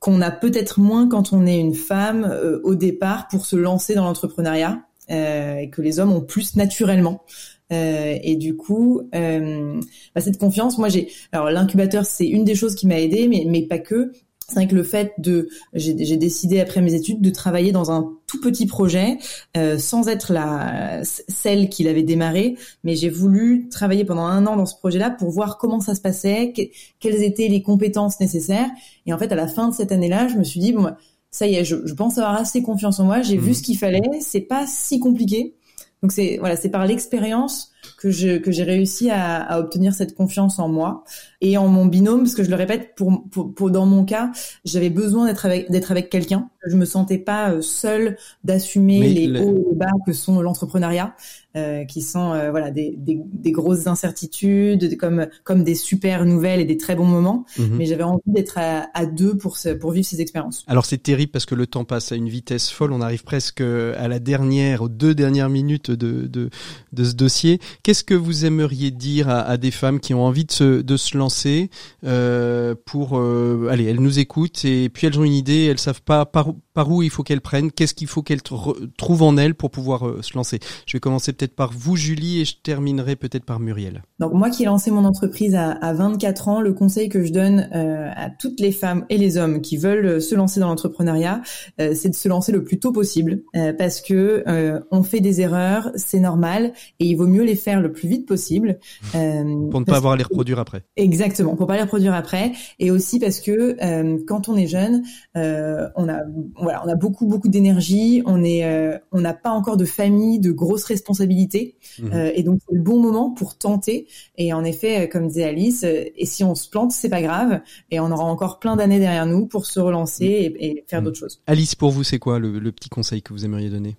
[0.00, 3.94] qu'on a peut-être moins quand on est une femme euh, au départ pour se lancer
[3.94, 7.22] dans l'entrepreneuriat euh, et que les hommes ont plus naturellement.
[7.70, 12.86] et du coup, bah, cette confiance, moi j'ai, alors l'incubateur c'est une des choses qui
[12.86, 14.12] m'a aidé, mais mais pas que
[14.48, 18.17] c'est vrai que le fait de, j'ai décidé après mes études de travailler dans un
[18.28, 19.18] tout petit projet,
[19.56, 24.54] euh, sans être la celle qui l'avait démarré, mais j'ai voulu travailler pendant un an
[24.54, 26.52] dans ce projet-là pour voir comment ça se passait,
[27.00, 28.68] quelles étaient les compétences nécessaires.
[29.06, 30.92] Et en fait, à la fin de cette année-là, je me suis dit bon,
[31.30, 33.22] ça y est, je, je pense avoir assez confiance en moi.
[33.22, 33.54] J'ai vu mmh.
[33.54, 34.20] ce qu'il fallait.
[34.20, 35.54] C'est pas si compliqué.
[36.02, 40.14] Donc c'est voilà, c'est par l'expérience que je que j'ai réussi à, à, obtenir cette
[40.14, 41.04] confiance en moi
[41.40, 44.30] et en mon binôme parce que je le répète pour, pour, pour dans mon cas
[44.64, 46.48] j'avais besoin d'être avec d'être avec quelqu'un.
[46.66, 51.14] Je me sentais pas euh, seule d'assumer les hauts et les bas que sont l'entrepreneuriat
[51.56, 56.60] euh, qui sont euh, voilà des, des, des, grosses incertitudes comme comme des super nouvelles
[56.60, 57.46] et des très bons moments.
[57.58, 57.76] Mhm.
[57.76, 60.64] mais j'avais envie d'être à, à, deux pour ce, pour vivre ces expériences.
[60.66, 62.92] Alors c'est terrible parce que le temps passe à une vitesse folle.
[62.92, 66.50] On arrive presque à la dernière aux deux dernières minutes de de,
[66.92, 70.52] de ce dossier Qu'est-ce que vous aimeriez dire à, des femmes qui ont envie de
[70.52, 71.70] se, de se lancer
[72.04, 76.02] euh, pour euh, allez, elles nous écoutent et puis elles ont une idée, elles savent
[76.02, 79.54] pas par, par où il faut qu'elles prennent, qu'est-ce qu'il faut qu'elles trouvent en elles
[79.54, 80.58] pour pouvoir euh, se lancer?
[80.86, 84.02] Je vais commencer peut-être par vous, Julie, et je terminerai peut-être par Muriel.
[84.18, 87.32] Donc moi qui ai lancé mon entreprise à, à 24 ans, le conseil que je
[87.32, 91.42] donne euh, à toutes les femmes et les hommes qui veulent se lancer dans l'entrepreneuriat,
[91.78, 93.42] c'est de se lancer le plus tôt possible
[93.78, 94.44] parce que
[94.90, 98.26] on fait des erreurs, c'est normal et il vaut mieux les faire le plus vite
[98.26, 98.78] possible.
[99.14, 100.82] Euh, pour ne pas avoir à les reproduire après.
[100.96, 102.52] Exactement, pour pas les reproduire après.
[102.78, 105.02] Et aussi parce que euh, quand on est jeune,
[105.36, 106.20] euh, on a
[106.56, 108.64] voilà, on a beaucoup beaucoup d'énergie, on est,
[109.12, 112.32] on n'a pas encore de famille, de grosses responsabilités, mhm.
[112.34, 114.06] et donc c'est le bon moment pour tenter.
[114.36, 118.00] Et en effet, comme disait Alice, et si on se plante, c'est pas grave, et
[118.00, 121.04] on aura encore plein d'années derrière nous pour se relancer et, et faire mhm.
[121.06, 121.42] d'autres choses.
[121.46, 123.96] Alice, pour vous, c'est quoi le, le petit conseil que vous aimeriez donner?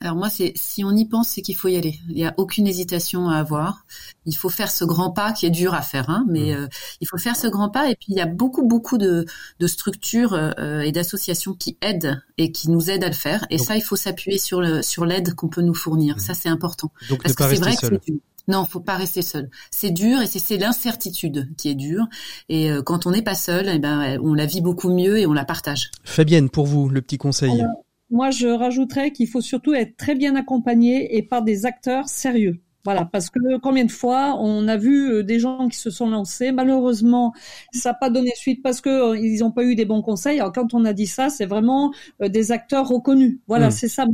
[0.00, 1.98] Alors moi, c'est si on y pense, c'est qu'il faut y aller.
[2.08, 3.86] Il n'y a aucune hésitation à avoir.
[4.24, 6.58] Il faut faire ce grand pas qui est dur à faire, hein, mais mmh.
[6.58, 6.66] euh,
[7.00, 7.90] il faut faire ce grand pas.
[7.90, 9.24] Et puis il y a beaucoup, beaucoup de,
[9.58, 13.46] de structures euh, et d'associations qui aident et qui nous aident à le faire.
[13.50, 16.16] Et ça, il faut s'appuyer sur le sur l'aide qu'on peut nous fournir.
[16.16, 16.20] Mmh.
[16.20, 16.92] Ça, c'est important.
[17.08, 17.98] Donc Parce que c'est vrai seul.
[17.98, 18.12] que
[18.48, 19.50] non, faut pas rester seul.
[19.72, 22.06] C'est dur et c'est l'incertitude qui est dure.
[22.48, 25.26] Et euh, quand on n'est pas seul, eh ben, on la vit beaucoup mieux et
[25.26, 25.90] on la partage.
[26.04, 27.64] Fabienne, pour vous, le petit conseil.
[28.10, 32.60] Moi, je rajouterais qu'il faut surtout être très bien accompagné et par des acteurs sérieux.
[32.86, 36.08] Voilà, parce que combien de fois on a vu euh, des gens qui se sont
[36.08, 37.34] lancés, malheureusement,
[37.72, 40.38] ça n'a pas donné suite parce que euh, ils n'ont pas eu des bons conseils.
[40.38, 41.92] Alors quand on a dit ça, c'est vraiment
[42.22, 43.40] euh, des acteurs reconnus.
[43.48, 43.72] Voilà, mmh.
[43.72, 44.06] c'est ça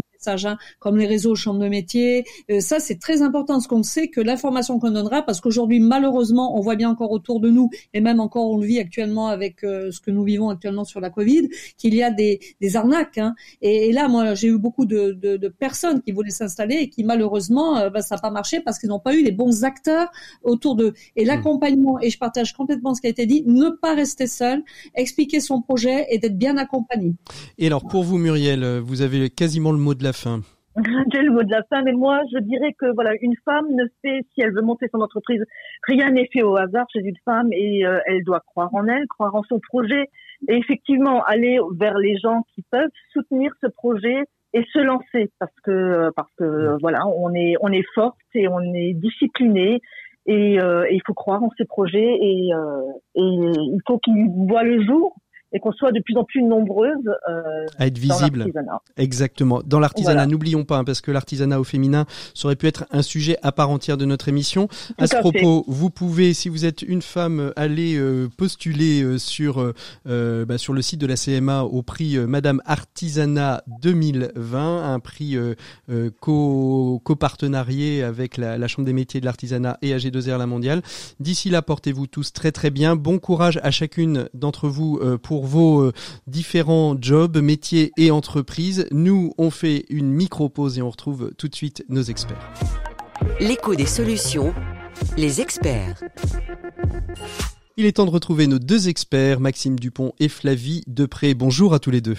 [0.79, 2.25] Comme les réseaux chambres de métier.
[2.51, 6.57] Euh, ça, c'est très important, ce qu'on sait que l'information qu'on donnera, parce qu'aujourd'hui, malheureusement,
[6.57, 9.65] on voit bien encore autour de nous, et même encore on le vit actuellement avec
[9.65, 12.41] euh, ce que nous vivons actuellement sur la Covid, qu'il y a des,
[12.75, 13.19] arnaques.
[13.19, 13.35] Hein.
[13.61, 17.91] Et, là, moi, j'ai eu beaucoup de, personnes qui voulaient s'installer et qui, malheureusement, euh,
[17.91, 20.09] bah, ça n'a pas marché parce qu'ils n'ont pas eu les bons acteurs
[20.43, 20.95] autour d'eux.
[21.17, 24.63] Et l'accompagnement, et je partage complètement ce qui a été dit, ne pas rester seul,
[24.95, 27.15] expliquer son projet et d'être bien accompagné.
[27.59, 30.41] Et alors, pour vous, Muriel, vous avez quasiment le mot de la fin.
[31.13, 33.85] J'ai le mot de la fin, mais moi, je dirais que voilà, une femme ne
[34.01, 35.43] fait, si elle veut monter son entreprise,
[35.87, 39.07] rien n'est fait au hasard chez une femme et euh, elle doit croire en elle,
[39.07, 40.09] croire en son projet
[40.49, 45.55] et effectivement aller vers les gens qui peuvent soutenir ce projet et se lancer parce
[45.63, 49.81] que parce que voilà, on est on est forte et on est discipliné
[50.27, 54.63] et, euh, il faut croire en ces projets et, euh, et il faut qu'ils voient
[54.63, 55.17] le jour
[55.53, 58.47] et qu'on soit de plus en plus nombreuses euh, à être visible.
[58.97, 59.61] Exactement.
[59.65, 63.03] Dans l'artisanat, n'oublions pas, hein, parce que l'artisanat au féminin, ça aurait pu être un
[63.03, 64.69] sujet à part entière de notre émission.
[64.99, 69.73] à ce propos, vous pouvez, si vous êtes une femme, aller euh, postuler euh, sur
[70.07, 75.37] euh, bah, sur le site de la CMA au prix Madame Artisanat 2020, un prix
[76.21, 80.83] co copartenarié avec la, la, Chambre des métiers de l'artisanat et AG2R La Mondiale.
[81.21, 82.97] D'ici là, portez-vous tous très très bien.
[82.97, 85.93] Bon courage à chacune d'entre vous pour vos euh,
[86.27, 88.87] différents jobs, métiers et entreprises.
[88.91, 92.53] Nous, on fait une micro-pause et on retrouve tout de suite nos experts.
[93.41, 94.55] L'écho des solutions,
[95.17, 96.03] les experts.
[97.77, 101.35] Il est temps de retrouver nos deux experts, Maxime Dupont et Flavie Depré.
[101.35, 102.17] Bonjour à tous les deux.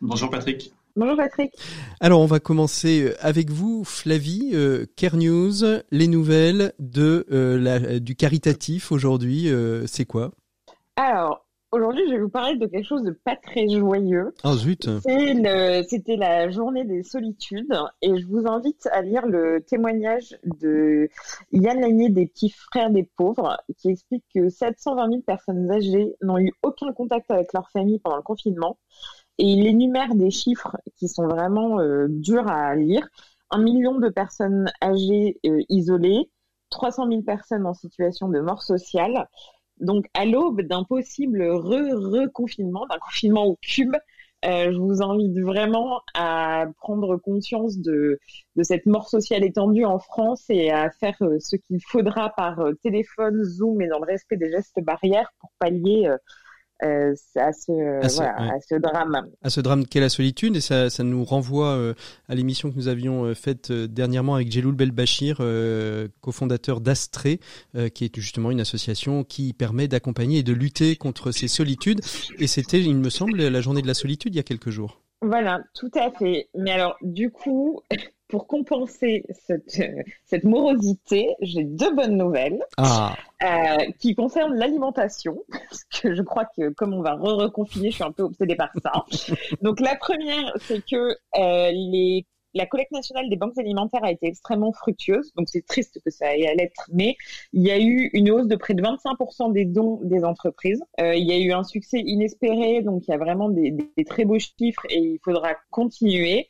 [0.00, 0.72] Bonjour Patrick.
[0.96, 1.52] Bonjour Patrick.
[2.00, 4.52] Alors on va commencer avec vous, Flavie.
[4.54, 5.52] Euh, Care News,
[5.90, 10.32] les nouvelles de euh, la, du caritatif aujourd'hui, euh, c'est quoi?
[10.96, 11.45] Alors
[11.76, 14.32] Aujourd'hui, je vais vous parler de quelque chose de pas très joyeux.
[14.42, 20.38] Ah zut C'était la journée des solitudes et je vous invite à lire le témoignage
[20.58, 21.10] de
[21.52, 26.38] Yann Lagné des petits frères des pauvres qui explique que 720 000 personnes âgées n'ont
[26.38, 28.78] eu aucun contact avec leur famille pendant le confinement.
[29.36, 33.06] Et il énumère des chiffres qui sont vraiment euh, durs à lire.
[33.50, 36.30] Un million de personnes âgées euh, isolées,
[36.70, 39.28] 300 000 personnes en situation de mort sociale,
[39.80, 43.94] donc, à l'aube d'un possible re-reconfinement, d'un confinement au cube,
[44.44, 48.20] euh, je vous invite vraiment à prendre conscience de,
[48.62, 52.74] cette mort sociale étendue en France et à faire euh, ce qu'il faudra par euh,
[52.82, 56.08] téléphone, Zoom et dans le respect des gestes barrières pour pallier
[56.82, 57.72] euh, à, ce,
[58.04, 59.26] à, ce, à, ce, drame.
[59.42, 61.94] À ce drame qu'est la solitude, et ça, ça nous renvoie euh,
[62.28, 65.40] à l'émission que nous avions euh, faite dernièrement avec Jeloul Belbachir,
[66.20, 67.40] cofondateur d'Astré,
[67.94, 72.00] qui est justement une association qui permet d'accompagner et de lutter contre ces solitudes.
[72.38, 75.00] Et c'était, il me semble, la journée de la solitude il y a quelques jours.
[75.22, 76.48] Voilà, tout à fait.
[76.54, 77.80] Mais alors, du coup,
[78.28, 79.80] pour compenser cette,
[80.24, 83.14] cette morosité, j'ai deux bonnes nouvelles ah.
[83.42, 88.04] euh, qui concernent l'alimentation, parce que je crois que comme on va re-reconfiner, je suis
[88.04, 89.04] un peu obsédée par ça.
[89.62, 94.26] Donc la première, c'est que euh, les la collecte nationale des banques alimentaires a été
[94.26, 97.16] extrêmement fructueuse, donc c'est triste que ça aille à l'être, mais
[97.52, 100.82] il y a eu une hausse de près de 25% des dons des entreprises.
[101.00, 103.74] Euh, il y a eu un succès inespéré, donc il y a vraiment des,
[104.06, 106.48] très beaux chiffres et il faudra continuer.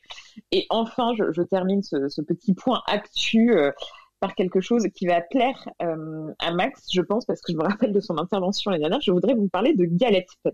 [0.51, 3.53] Et enfin, je, termine ce, petit point actu.
[3.55, 3.71] Euh,
[4.19, 7.63] par quelque chose qui va plaire euh, à Max, je pense, parce que je me
[7.63, 9.01] rappelle de son intervention l'année dernière.
[9.01, 10.29] Je voudrais vous parler de galette.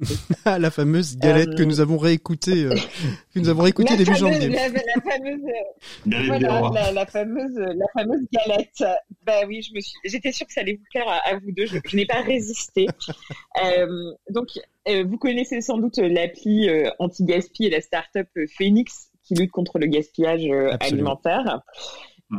[0.45, 2.75] Ah, la fameuse galette que nous avons réécoutée, euh,
[3.33, 4.49] que nous avons réécoutée début janvier.
[4.49, 5.41] La, la, fameuse,
[6.27, 8.83] voilà, la, fameuse, la fameuse galette.
[9.25, 11.65] Bah oui, je me suis, j'étais sûre que ça allait vous plaire à, vous deux.
[11.65, 12.87] Je, je n'ai pas résisté.
[13.63, 14.49] euh, donc,
[14.89, 19.85] euh, vous connaissez sans doute l'appli anti-gaspi et la start-up Phoenix qui lutte contre le
[19.85, 20.45] gaspillage
[20.81, 21.61] alimentaire.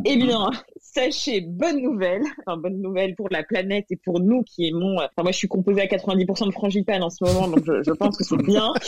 [0.05, 0.51] Eh bien,
[0.95, 4.97] sachez, bonne nouvelle, enfin bonne nouvelle pour la planète et pour nous qui aimons.
[4.97, 7.91] Enfin, moi, je suis composée à 90% de frangipane en ce moment, donc je, je
[7.91, 8.73] pense que c'est bien.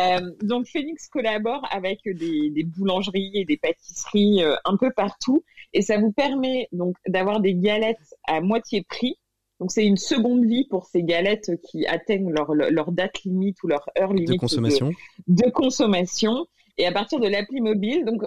[0.00, 5.44] Euh, donc, Phoenix collabore avec des, des boulangeries et des pâtisseries euh, un peu partout,
[5.72, 9.16] et ça vous permet donc d'avoir des galettes à moitié prix.
[9.60, 13.68] Donc, c'est une seconde vie pour ces galettes qui atteignent leur, leur date limite ou
[13.68, 14.90] leur heure limite de consommation.
[15.28, 16.46] de, de consommation.
[16.76, 18.24] Et à partir de l'appli mobile, donc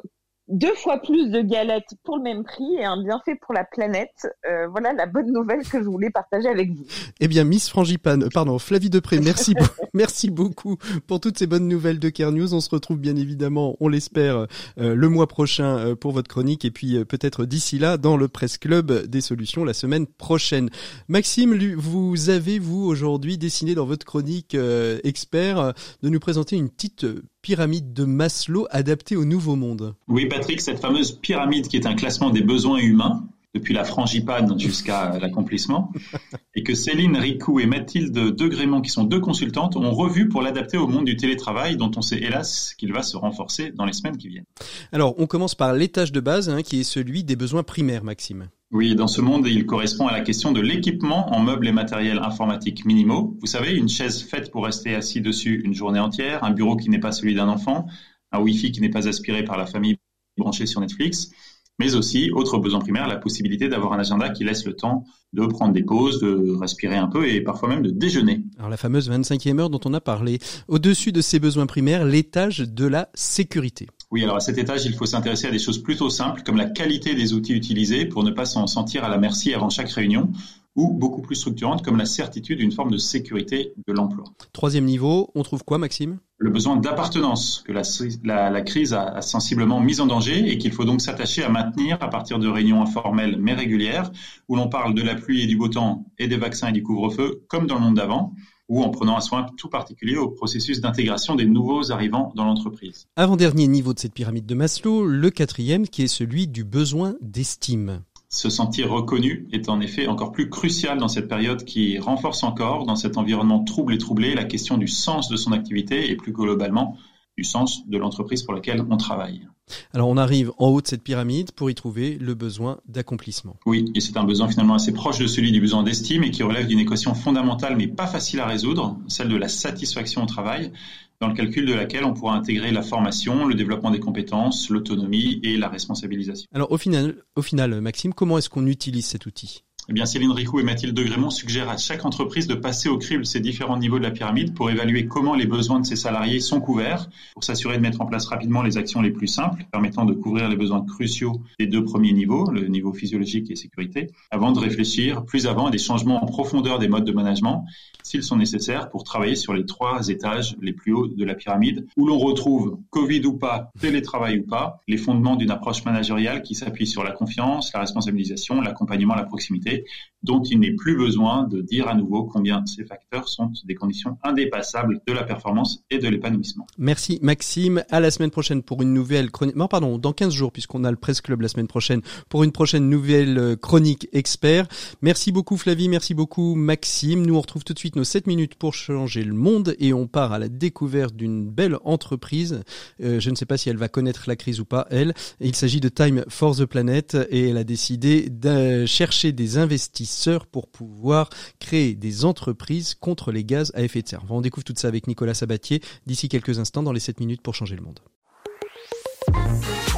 [0.47, 4.27] deux fois plus de galettes pour le même prix et un bienfait pour la planète.
[4.49, 6.85] Euh, voilà la bonne nouvelle que je voulais partager avec vous.
[7.19, 9.53] Eh bien, Miss Frangipane, euh, pardon, Flavie Depré, merci,
[9.93, 12.53] merci beaucoup pour toutes ces bonnes nouvelles de Care News.
[12.53, 14.47] On se retrouve bien évidemment, on l'espère,
[14.79, 18.57] euh, le mois prochain pour votre chronique et puis peut-être d'ici là dans le Presse
[18.57, 20.69] Club des solutions la semaine prochaine.
[21.07, 24.55] Maxime, vous avez vous aujourd'hui dessiné dans votre chronique
[25.03, 27.05] expert de nous présenter une petite
[27.47, 29.95] pyramide de Maslow adaptée au nouveau monde.
[30.09, 34.59] Oui, Patrick, cette fameuse pyramide qui est un classement des besoins humains, depuis la frangipane
[34.59, 35.93] jusqu'à l'accomplissement,
[36.55, 40.75] et que Céline Ricou et Mathilde Degrémont, qui sont deux consultantes, ont revu pour l'adapter
[40.75, 44.17] au monde du télétravail, dont on sait hélas qu'il va se renforcer dans les semaines
[44.17, 44.45] qui viennent.
[44.91, 48.49] Alors, on commence par l'étage de base, hein, qui est celui des besoins primaires, Maxime.
[48.71, 52.19] Oui, dans ce monde, il correspond à la question de l'équipement en meubles et matériels
[52.19, 53.37] informatiques minimaux.
[53.39, 56.89] Vous savez, une chaise faite pour rester assis dessus une journée entière, un bureau qui
[56.89, 57.87] n'est pas celui d'un enfant,
[58.31, 59.97] un Wi-Fi qui n'est pas aspiré par la famille
[60.37, 61.31] branché sur Netflix
[61.79, 65.45] mais aussi, autre besoin primaire, la possibilité d'avoir un agenda qui laisse le temps de
[65.45, 68.43] prendre des pauses, de respirer un peu et parfois même de déjeuner.
[68.57, 70.39] Alors la fameuse 25e heure dont on a parlé.
[70.67, 73.87] Au-dessus de ces besoins primaires, l'étage de la sécurité.
[74.09, 76.65] Oui, alors à cet étage, il faut s'intéresser à des choses plutôt simples comme la
[76.65, 80.31] qualité des outils utilisés pour ne pas s'en sentir à la merci avant chaque réunion
[80.77, 84.25] ou beaucoup plus structurantes comme la certitude d'une forme de sécurité de l'emploi.
[84.53, 86.19] Troisième niveau, on trouve quoi Maxime?
[86.37, 90.85] Le besoin d'appartenance que la, la, crise a, sensiblement mis en danger et qu'il faut
[90.85, 94.11] donc s'attacher à maintenir à partir de réunions informelles mais régulières
[94.47, 96.83] où l'on parle de la pluie et du beau temps et des vaccins et du
[96.83, 98.33] couvre-feu comme dans le monde d'avant
[98.69, 103.07] ou en prenant un soin tout particulier au processus d'intégration des nouveaux arrivants dans l'entreprise.
[103.15, 108.01] Avant-dernier niveau de cette pyramide de Maslow, le quatrième qui est celui du besoin d'estime.
[108.29, 112.85] Se sentir reconnu est en effet encore plus crucial dans cette période qui renforce encore,
[112.85, 116.33] dans cet environnement trouble et troublé, la question du sens de son activité et plus
[116.33, 116.97] globalement
[117.37, 119.47] du sens de l'entreprise pour laquelle on travaille.
[119.93, 123.57] Alors on arrive en haut de cette pyramide pour y trouver le besoin d'accomplissement.
[123.65, 126.41] Oui, et c'est un besoin finalement assez proche de celui du besoin d'estime et qui
[126.41, 130.71] relève d'une équation fondamentale mais pas facile à résoudre, celle de la satisfaction au travail,
[131.19, 135.39] dans le calcul de laquelle on pourra intégrer la formation, le développement des compétences, l'autonomie
[135.43, 136.47] et la responsabilisation.
[136.53, 139.63] Alors au final, au final Maxime, comment est-ce qu'on utilise cet outil?
[139.95, 143.39] Eh Céline Ricou et Mathilde Degrémont suggèrent à chaque entreprise de passer au crible ces
[143.39, 147.09] différents niveaux de la pyramide pour évaluer comment les besoins de ses salariés sont couverts,
[147.33, 150.49] pour s'assurer de mettre en place rapidement les actions les plus simples, permettant de couvrir
[150.49, 155.23] les besoins cruciaux des deux premiers niveaux, le niveau physiologique et sécurité, avant de réfléchir
[155.23, 157.65] plus avant à des changements en profondeur des modes de management,
[158.03, 161.87] s'ils sont nécessaires, pour travailler sur les trois étages les plus hauts de la pyramide,
[161.95, 166.55] où l'on retrouve, Covid ou pas, télétravail ou pas, les fondements d'une approche managériale qui
[166.55, 169.85] s'appuie sur la confiance, la responsabilisation, l'accompagnement, la proximité it.
[170.27, 174.17] Dont il n'est plus besoin de dire à nouveau combien ces facteurs sont des conditions
[174.23, 176.67] indépassables de la performance et de l'épanouissement.
[176.77, 177.83] Merci Maxime.
[177.89, 179.55] À la semaine prochaine pour une nouvelle chronique.
[179.55, 182.51] Non, pardon, dans 15 jours puisqu'on a le Presse Club la semaine prochaine pour une
[182.51, 184.67] prochaine nouvelle euh, chronique expert.
[185.01, 187.25] Merci beaucoup Flavie, merci beaucoup Maxime.
[187.25, 190.07] Nous on retrouve tout de suite nos 7 minutes pour changer le monde et on
[190.07, 192.61] part à la découverte d'une belle entreprise.
[193.01, 195.13] Euh, je ne sais pas si elle va connaître la crise ou pas, elle.
[195.39, 200.16] Il s'agit de Time for the Planet et elle a décidé de chercher des investisseurs
[200.51, 204.23] pour pouvoir créer des entreprises contre les gaz à effet de serre.
[204.29, 207.55] On découvre tout ça avec Nicolas Sabatier d'ici quelques instants dans les 7 minutes pour
[207.55, 207.99] changer le monde.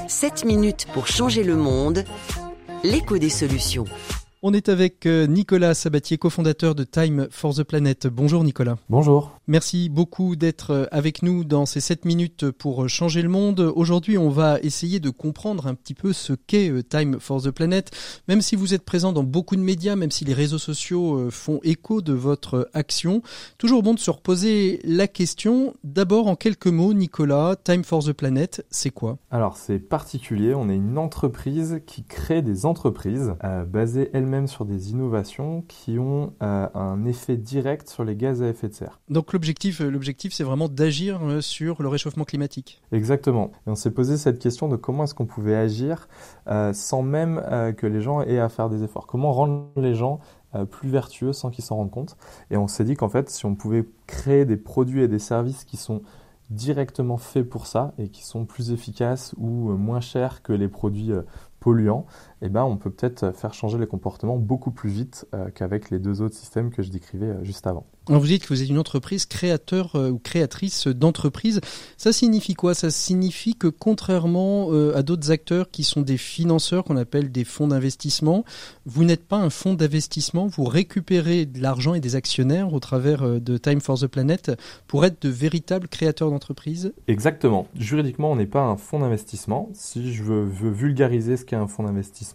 [0.07, 2.03] 7 minutes pour changer le monde,
[2.83, 3.85] l'écho des solutions.
[4.41, 8.07] On est avec euh, Nicolas Sabatier, cofondateur de Time for the Planet.
[8.07, 8.77] Bonjour Nicolas.
[8.89, 9.38] Bonjour.
[9.51, 13.59] Merci beaucoup d'être euh, avec nous dans ces 7 minutes pour euh, changer le monde.
[13.75, 17.89] Aujourd'hui, on va essayer de comprendre un petit peu ce qu'est Time for the Planet.
[18.27, 21.59] Même si vous êtes présent dans beaucoup de médias, même si les réseaux sociaux font
[21.63, 23.23] écho de votre action,
[23.57, 25.73] toujours bon de se reposer la question.
[25.83, 29.17] D'abord, en quelques mots, Nicolas, Time for the Planet, c'est quoi?
[29.31, 30.53] Alors, c'est particulier.
[30.53, 33.33] On est une entreprise qui crée des entreprises
[33.67, 38.41] basées elles même sur des innovations qui ont euh, un effet direct sur les gaz
[38.41, 38.99] à effet de serre.
[39.09, 42.81] Donc l'objectif, euh, l'objectif c'est vraiment d'agir euh, sur le réchauffement climatique.
[42.91, 43.51] Exactement.
[43.65, 46.09] Et on s'est posé cette question de comment est-ce qu'on pouvait agir
[46.73, 47.41] sans même
[47.77, 49.07] que les gens aient à faire des efforts.
[49.07, 50.19] Comment rendre les gens
[50.71, 52.17] plus vertueux sans qu'ils s'en rendent compte.
[52.49, 55.63] Et on s'est dit qu'en fait, si on pouvait créer des produits et des services
[55.63, 56.01] qui sont
[56.49, 61.11] directement faits pour ça et qui sont plus efficaces ou moins chers que les produits
[61.59, 62.05] polluants,
[62.41, 65.99] eh ben, on peut peut-être faire changer les comportements beaucoup plus vite euh, qu'avec les
[65.99, 67.85] deux autres systèmes que je décrivais euh, juste avant.
[68.07, 71.59] vous dites que vous êtes une entreprise créateur euh, ou créatrice d'entreprise.
[71.97, 72.73] Ça signifie quoi?
[72.73, 77.67] Ça signifie que contrairement à d'autres acteurs qui sont des financeurs qu'on appelle des fonds
[77.67, 78.45] d'investissement,
[78.85, 83.39] vous n'êtes pas un fonds d'investissement, vous récupérez de l'argent et des actionnaires au travers
[83.39, 84.51] de Time for the Planet
[84.87, 87.67] pour être de véritables créateurs d'entreprises Exactement.
[87.75, 89.69] Juridiquement, on n'est pas un fonds d'investissement.
[89.73, 92.28] Si je veux, veux vulgariser ce qu'est un fonds d'investissement,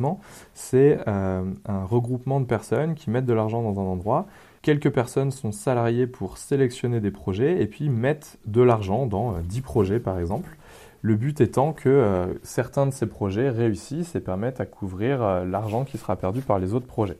[0.54, 4.26] c'est euh, un regroupement de personnes qui mettent de l'argent dans un endroit.
[4.62, 9.58] Quelques personnes sont salariées pour sélectionner des projets et puis mettent de l'argent dans 10
[9.58, 10.56] euh, projets par exemple.
[11.02, 15.84] Le but étant que euh, certains de ces projets réussissent et permettent à couvrir l'argent
[15.84, 17.18] qui sera perdu par les autres projets.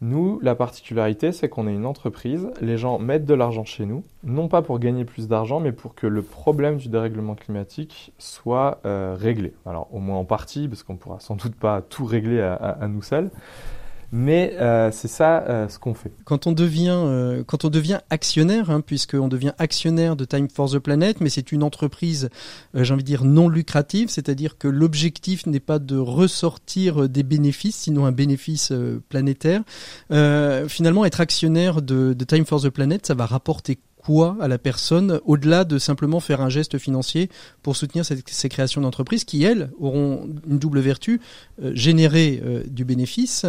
[0.00, 4.02] Nous, la particularité, c'est qu'on est une entreprise, les gens mettent de l'argent chez nous,
[4.22, 8.80] non pas pour gagner plus d'argent, mais pour que le problème du dérèglement climatique soit
[8.84, 9.54] euh, réglé.
[9.66, 13.02] Alors, au moins en partie, parce qu'on pourra sans doute pas tout régler à nous
[13.02, 13.30] seuls,
[14.16, 16.12] mais euh, c'est ça euh, ce qu'on fait.
[16.24, 20.70] Quand on devient, euh, quand on devient actionnaire, hein, puisqu'on devient actionnaire de Time for
[20.70, 22.28] the Planet, mais c'est une entreprise,
[22.74, 27.74] j'ai envie de dire, non lucrative, c'est-à-dire que l'objectif n'est pas de ressortir des bénéfices,
[27.74, 28.72] sinon un bénéfice
[29.08, 29.62] planétaire.
[30.68, 34.58] finalement, être actionnaire de, de Time for the Planet, ça va rapporter quoi à la
[34.58, 37.30] personne au-delà de simplement faire un geste financier
[37.62, 41.20] pour soutenir ces créations d'entreprises qui, elles, auront une double vertu,
[41.58, 43.46] générer du bénéfice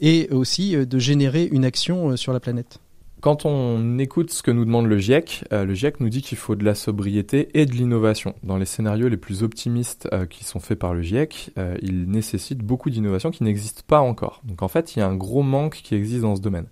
[0.00, 2.80] et aussi de générer une action sur la planète
[3.26, 6.38] quand on écoute ce que nous demande le GIEC, euh, le GIEC nous dit qu'il
[6.38, 8.36] faut de la sobriété et de l'innovation.
[8.44, 12.08] Dans les scénarios les plus optimistes euh, qui sont faits par le GIEC, euh, il
[12.08, 14.42] nécessite beaucoup d'innovation qui n'existent pas encore.
[14.44, 16.66] Donc en fait, il y a un gros manque qui existe dans ce domaine.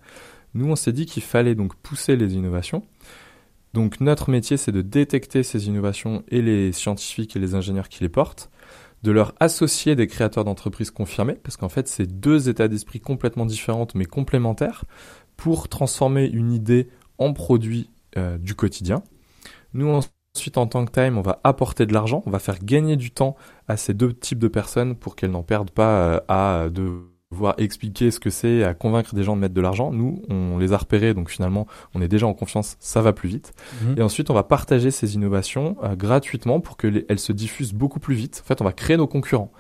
[0.55, 2.85] Nous, on s'est dit qu'il fallait donc pousser les innovations.
[3.72, 8.05] Donc notre métier, c'est de détecter ces innovations et les scientifiques et les ingénieurs qui
[8.05, 8.49] les portent,
[9.05, 13.44] de leur associer des créateurs d'entreprises confirmés, parce qu'en fait, c'est deux états d'esprit complètement
[13.44, 14.86] différents mais complémentaires
[15.36, 16.88] pour transformer une idée
[17.18, 19.02] en produit euh, du quotidien.
[19.74, 22.96] Nous, ensuite, en tant que time, on va apporter de l'argent, on va faire gagner
[22.96, 23.36] du temps
[23.68, 26.68] à ces deux types de personnes pour qu'elles n'en perdent pas euh, à
[27.59, 29.91] expliquer ce que c'est, à convaincre des gens de mettre de l'argent.
[29.91, 33.28] Nous, on les a repérés, donc finalement, on est déjà en confiance, ça va plus
[33.28, 33.53] vite.
[33.82, 33.95] Mhm.
[33.99, 38.14] Et ensuite, on va partager ces innovations euh, gratuitement pour qu'elles se diffusent beaucoup plus
[38.14, 38.43] vite.
[38.45, 39.53] En fait, on va créer nos concurrents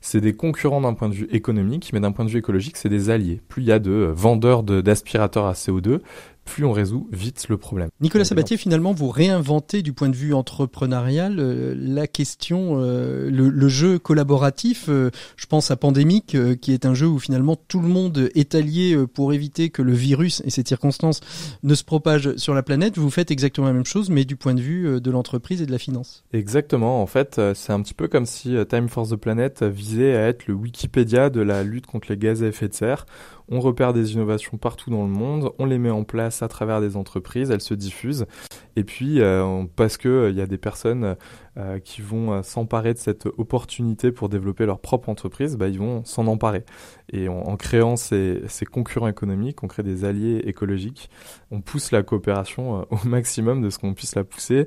[0.00, 2.88] c'est des concurrents d'un point de vue économique, mais d'un point de vue écologique, c'est
[2.88, 3.40] des alliés.
[3.48, 6.00] Plus il y a de vendeurs d'aspirateurs à CO2,
[6.46, 7.90] plus on résout vite le problème.
[8.00, 13.68] Nicolas Sabatier, finalement, vous réinventez du point de vue entrepreneurial euh, la question, euh, le,
[13.68, 14.86] jeu collaboratif.
[14.88, 18.54] Euh, je pense à Pandémique, qui est un jeu où finalement tout le monde est
[18.54, 21.20] allié pour éviter que le virus et cette circonstance
[21.62, 22.96] ne se propagent sur la planète.
[22.96, 25.72] Vous faites exactement la même chose, mais du point de vue de l'entreprise et de
[25.72, 26.24] la finance.
[26.32, 27.02] Exactement.
[27.02, 30.46] En fait, c'est un petit peu comme si Time for the Planet visait à être
[30.46, 33.04] le Wikipédia de la lutte contre les gaz à effet de serre
[33.48, 36.80] on repère des innovations partout dans le monde, on les met en place à travers
[36.80, 38.26] des entreprises, elles se diffusent,
[38.74, 41.16] et puis euh, parce que euh, il y a des personnes
[41.56, 46.04] euh, qui vont s'emparer de cette opportunité pour développer leur propre entreprise, bah, ils vont
[46.04, 46.64] s'en emparer.
[47.12, 51.08] Et en créant ces, concurrents économiques, on crée des alliés écologiques,
[51.50, 54.66] on pousse la coopération au maximum de ce qu'on puisse la pousser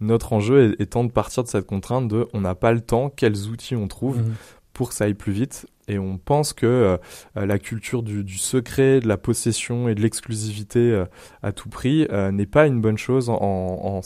[0.00, 3.46] notre enjeu étant de partir de cette contrainte de on n'a pas le temps, quels
[3.46, 4.32] outils on trouve mmh
[4.74, 5.66] pour que ça aille plus vite.
[5.88, 6.96] Et on pense que euh,
[7.36, 11.04] euh, la culture du, secret, de la possession et de l'exclusivité euh,
[11.42, 14.00] à tout prix n'est pas une bonne chose en,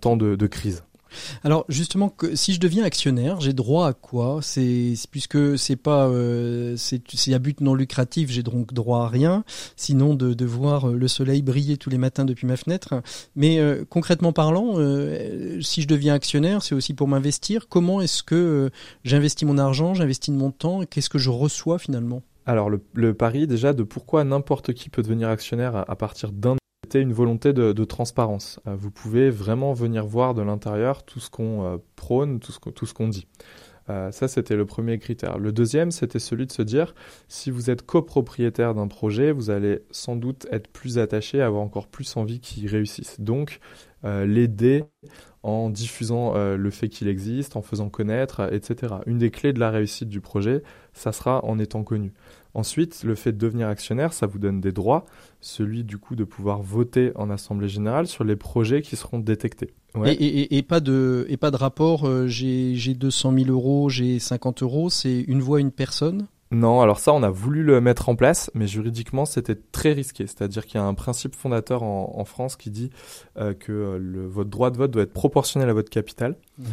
[0.00, 0.84] temps de crise.
[1.44, 4.40] Alors justement, si je deviens actionnaire, j'ai droit à quoi?
[4.42, 9.44] C'est puisque c'est pas euh, c'est à but non lucratif, j'ai donc droit à rien,
[9.76, 13.02] sinon de, voir euh, le soleil briller tous les matins depuis ma fenêtre.
[13.34, 14.74] Mais euh, concrètement parlant,
[15.60, 17.68] si je deviens actionnaire, c'est aussi pour m'investir.
[17.68, 18.70] Comment est-ce que
[19.04, 22.22] j'investis mon argent, j'investis mon temps, qu'est-ce que je reçois finalement?
[22.46, 26.56] Alors le, pari déjà de pourquoi n'importe qui peut devenir actionnaire à partir d'un
[26.86, 28.60] c'était une volonté de, transparence.
[28.68, 32.94] Euh, vous pouvez vraiment venir voir de l'intérieur tout ce qu'on euh, prône, tout ce,
[32.94, 33.26] qu'on dit.
[33.90, 35.38] Euh, ça, c'était le premier critère.
[35.38, 36.94] Le deuxième, c'était celui de se dire,
[37.26, 41.88] si vous êtes copropriétaire d'un projet, vous allez sans doute être plus attaché, avoir encore
[41.88, 43.20] plus envie qu'il réussisse.
[43.20, 43.58] Donc,
[44.04, 44.84] l'aider
[45.42, 48.94] en diffusant le fait qu'il existe, en faisant connaître, etc.
[49.06, 50.62] Une des clés de la réussite du projet,
[50.92, 52.12] ça sera en étant connu.
[52.56, 55.04] Ensuite, le fait de devenir actionnaire, ça vous donne des droits,
[55.42, 59.74] celui du coup de pouvoir voter en assemblée générale sur les projets qui seront détectés.
[60.06, 62.08] Et, pas de et pas de rapport.
[62.08, 64.88] Euh, j'ai 200 000 euros, j'ai 50 euros.
[64.88, 66.28] C'est une voix, une personne?
[66.50, 70.26] Non, alors ça, on a voulu le mettre en place, mais juridiquement, c'était très risqué.
[70.26, 72.88] C'est-à-dire qu'il y a un principe fondateur en, France qui dit
[73.36, 76.38] euh, que euh, le, votre droit de vote doit être proportionnel à votre capital.
[76.58, 76.66] Mhm.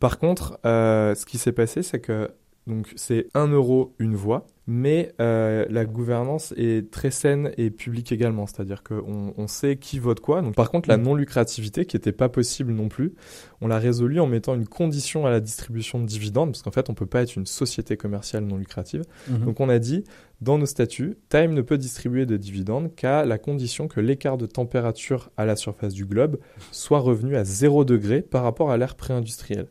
[0.00, 2.28] Par contre, ce qui s'est passé, c'est que
[2.66, 8.12] donc c'est 1 euro une voix, mais euh, la gouvernance est très saine et publique
[8.12, 10.42] également, c'est-à-dire qu'on on sait qui vote quoi.
[10.42, 11.02] Donc, par contre, la mm.
[11.02, 13.14] non-lucrativité, qui n'était pas possible non plus,
[13.60, 16.90] on l'a résolu en mettant une condition à la distribution de dividendes, parce qu'en fait,
[16.90, 19.02] on peut pas être une société commerciale non lucrative.
[19.28, 19.44] Mm-hmm.
[19.44, 20.04] Donc on a dit,
[20.40, 24.46] dans nos statuts, Time ne peut distribuer de dividendes qu'à la condition que l'écart de
[24.46, 26.38] température à la surface du globe
[26.72, 29.66] soit revenu à 0 degré par rapport à l'ère pré-industrielle.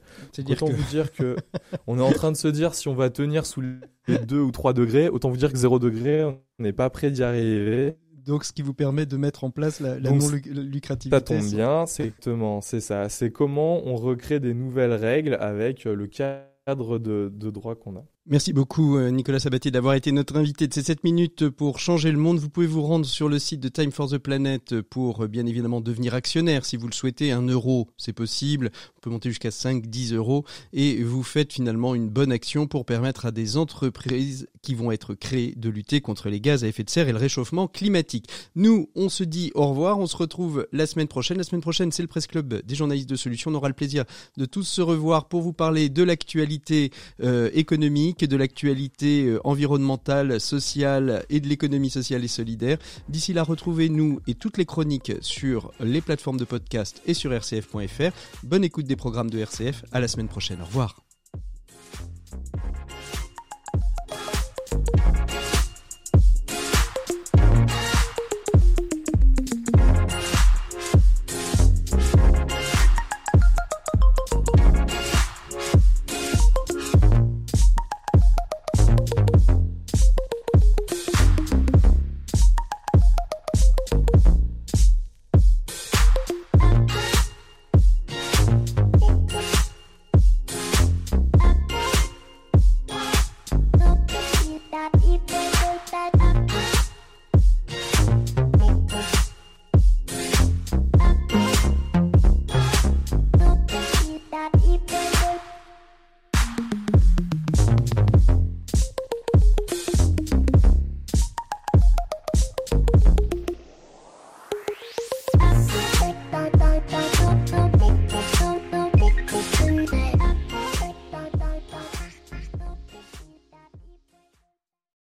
[0.48, 0.74] Autant que...
[0.74, 1.36] vous dire que
[1.88, 3.62] on est en train de se dire si on va tenir sous
[4.10, 7.12] les 2 ou 3 degrés, autant vous dire que 0 degré, on n'est pas prêt
[7.12, 7.96] d'y arriver.
[8.26, 11.16] Donc, ce qui vous permet de mettre en place la, non-lucrativité.
[11.16, 13.10] Ça tombe bien, c'est exactement, c'est ça.
[13.10, 18.06] C'est comment on recrée des nouvelles règles avec le cadre de, de droit qu'on a.
[18.32, 22.12] Merci beaucoup euh, Nicolas Sabatier d'avoir été notre invité de ces 7 minutes pour changer
[22.12, 22.38] le monde.
[22.38, 25.48] Vous pouvez vous rendre sur le site de Time for the Planet pour euh, bien
[25.48, 27.32] évidemment devenir actionnaire si vous le souhaitez.
[27.32, 28.70] Un euro, c'est possible.
[28.98, 32.86] On peut monter jusqu'à 5, 10 euros et vous faites finalement une bonne action pour
[32.86, 36.84] permettre à des entreprises qui vont être créées de lutter contre les gaz à effet
[36.84, 38.28] de serre et le réchauffement climatique.
[38.56, 39.98] Nous, on se dit au revoir.
[39.98, 41.38] On se retrouve la semaine prochaine.
[41.38, 43.50] La semaine prochaine, c'est le Presse Club des journalistes de solutions.
[43.50, 44.04] On aura le plaisir
[44.38, 46.92] de tous se revoir pour vous parler de l'actualité
[47.24, 52.78] euh, économique de l'actualité euh, environnementale, sociale et de l'économie sociale et solidaire.
[53.08, 58.12] D'ici là, retrouvez-nous et toutes les chroniques sur les plateformes de podcast et sur rcf.fr.
[58.44, 59.84] Bonne écoute des programmes de RCF.
[59.92, 60.62] À la semaine prochaine.
[60.62, 60.96] Au revoir.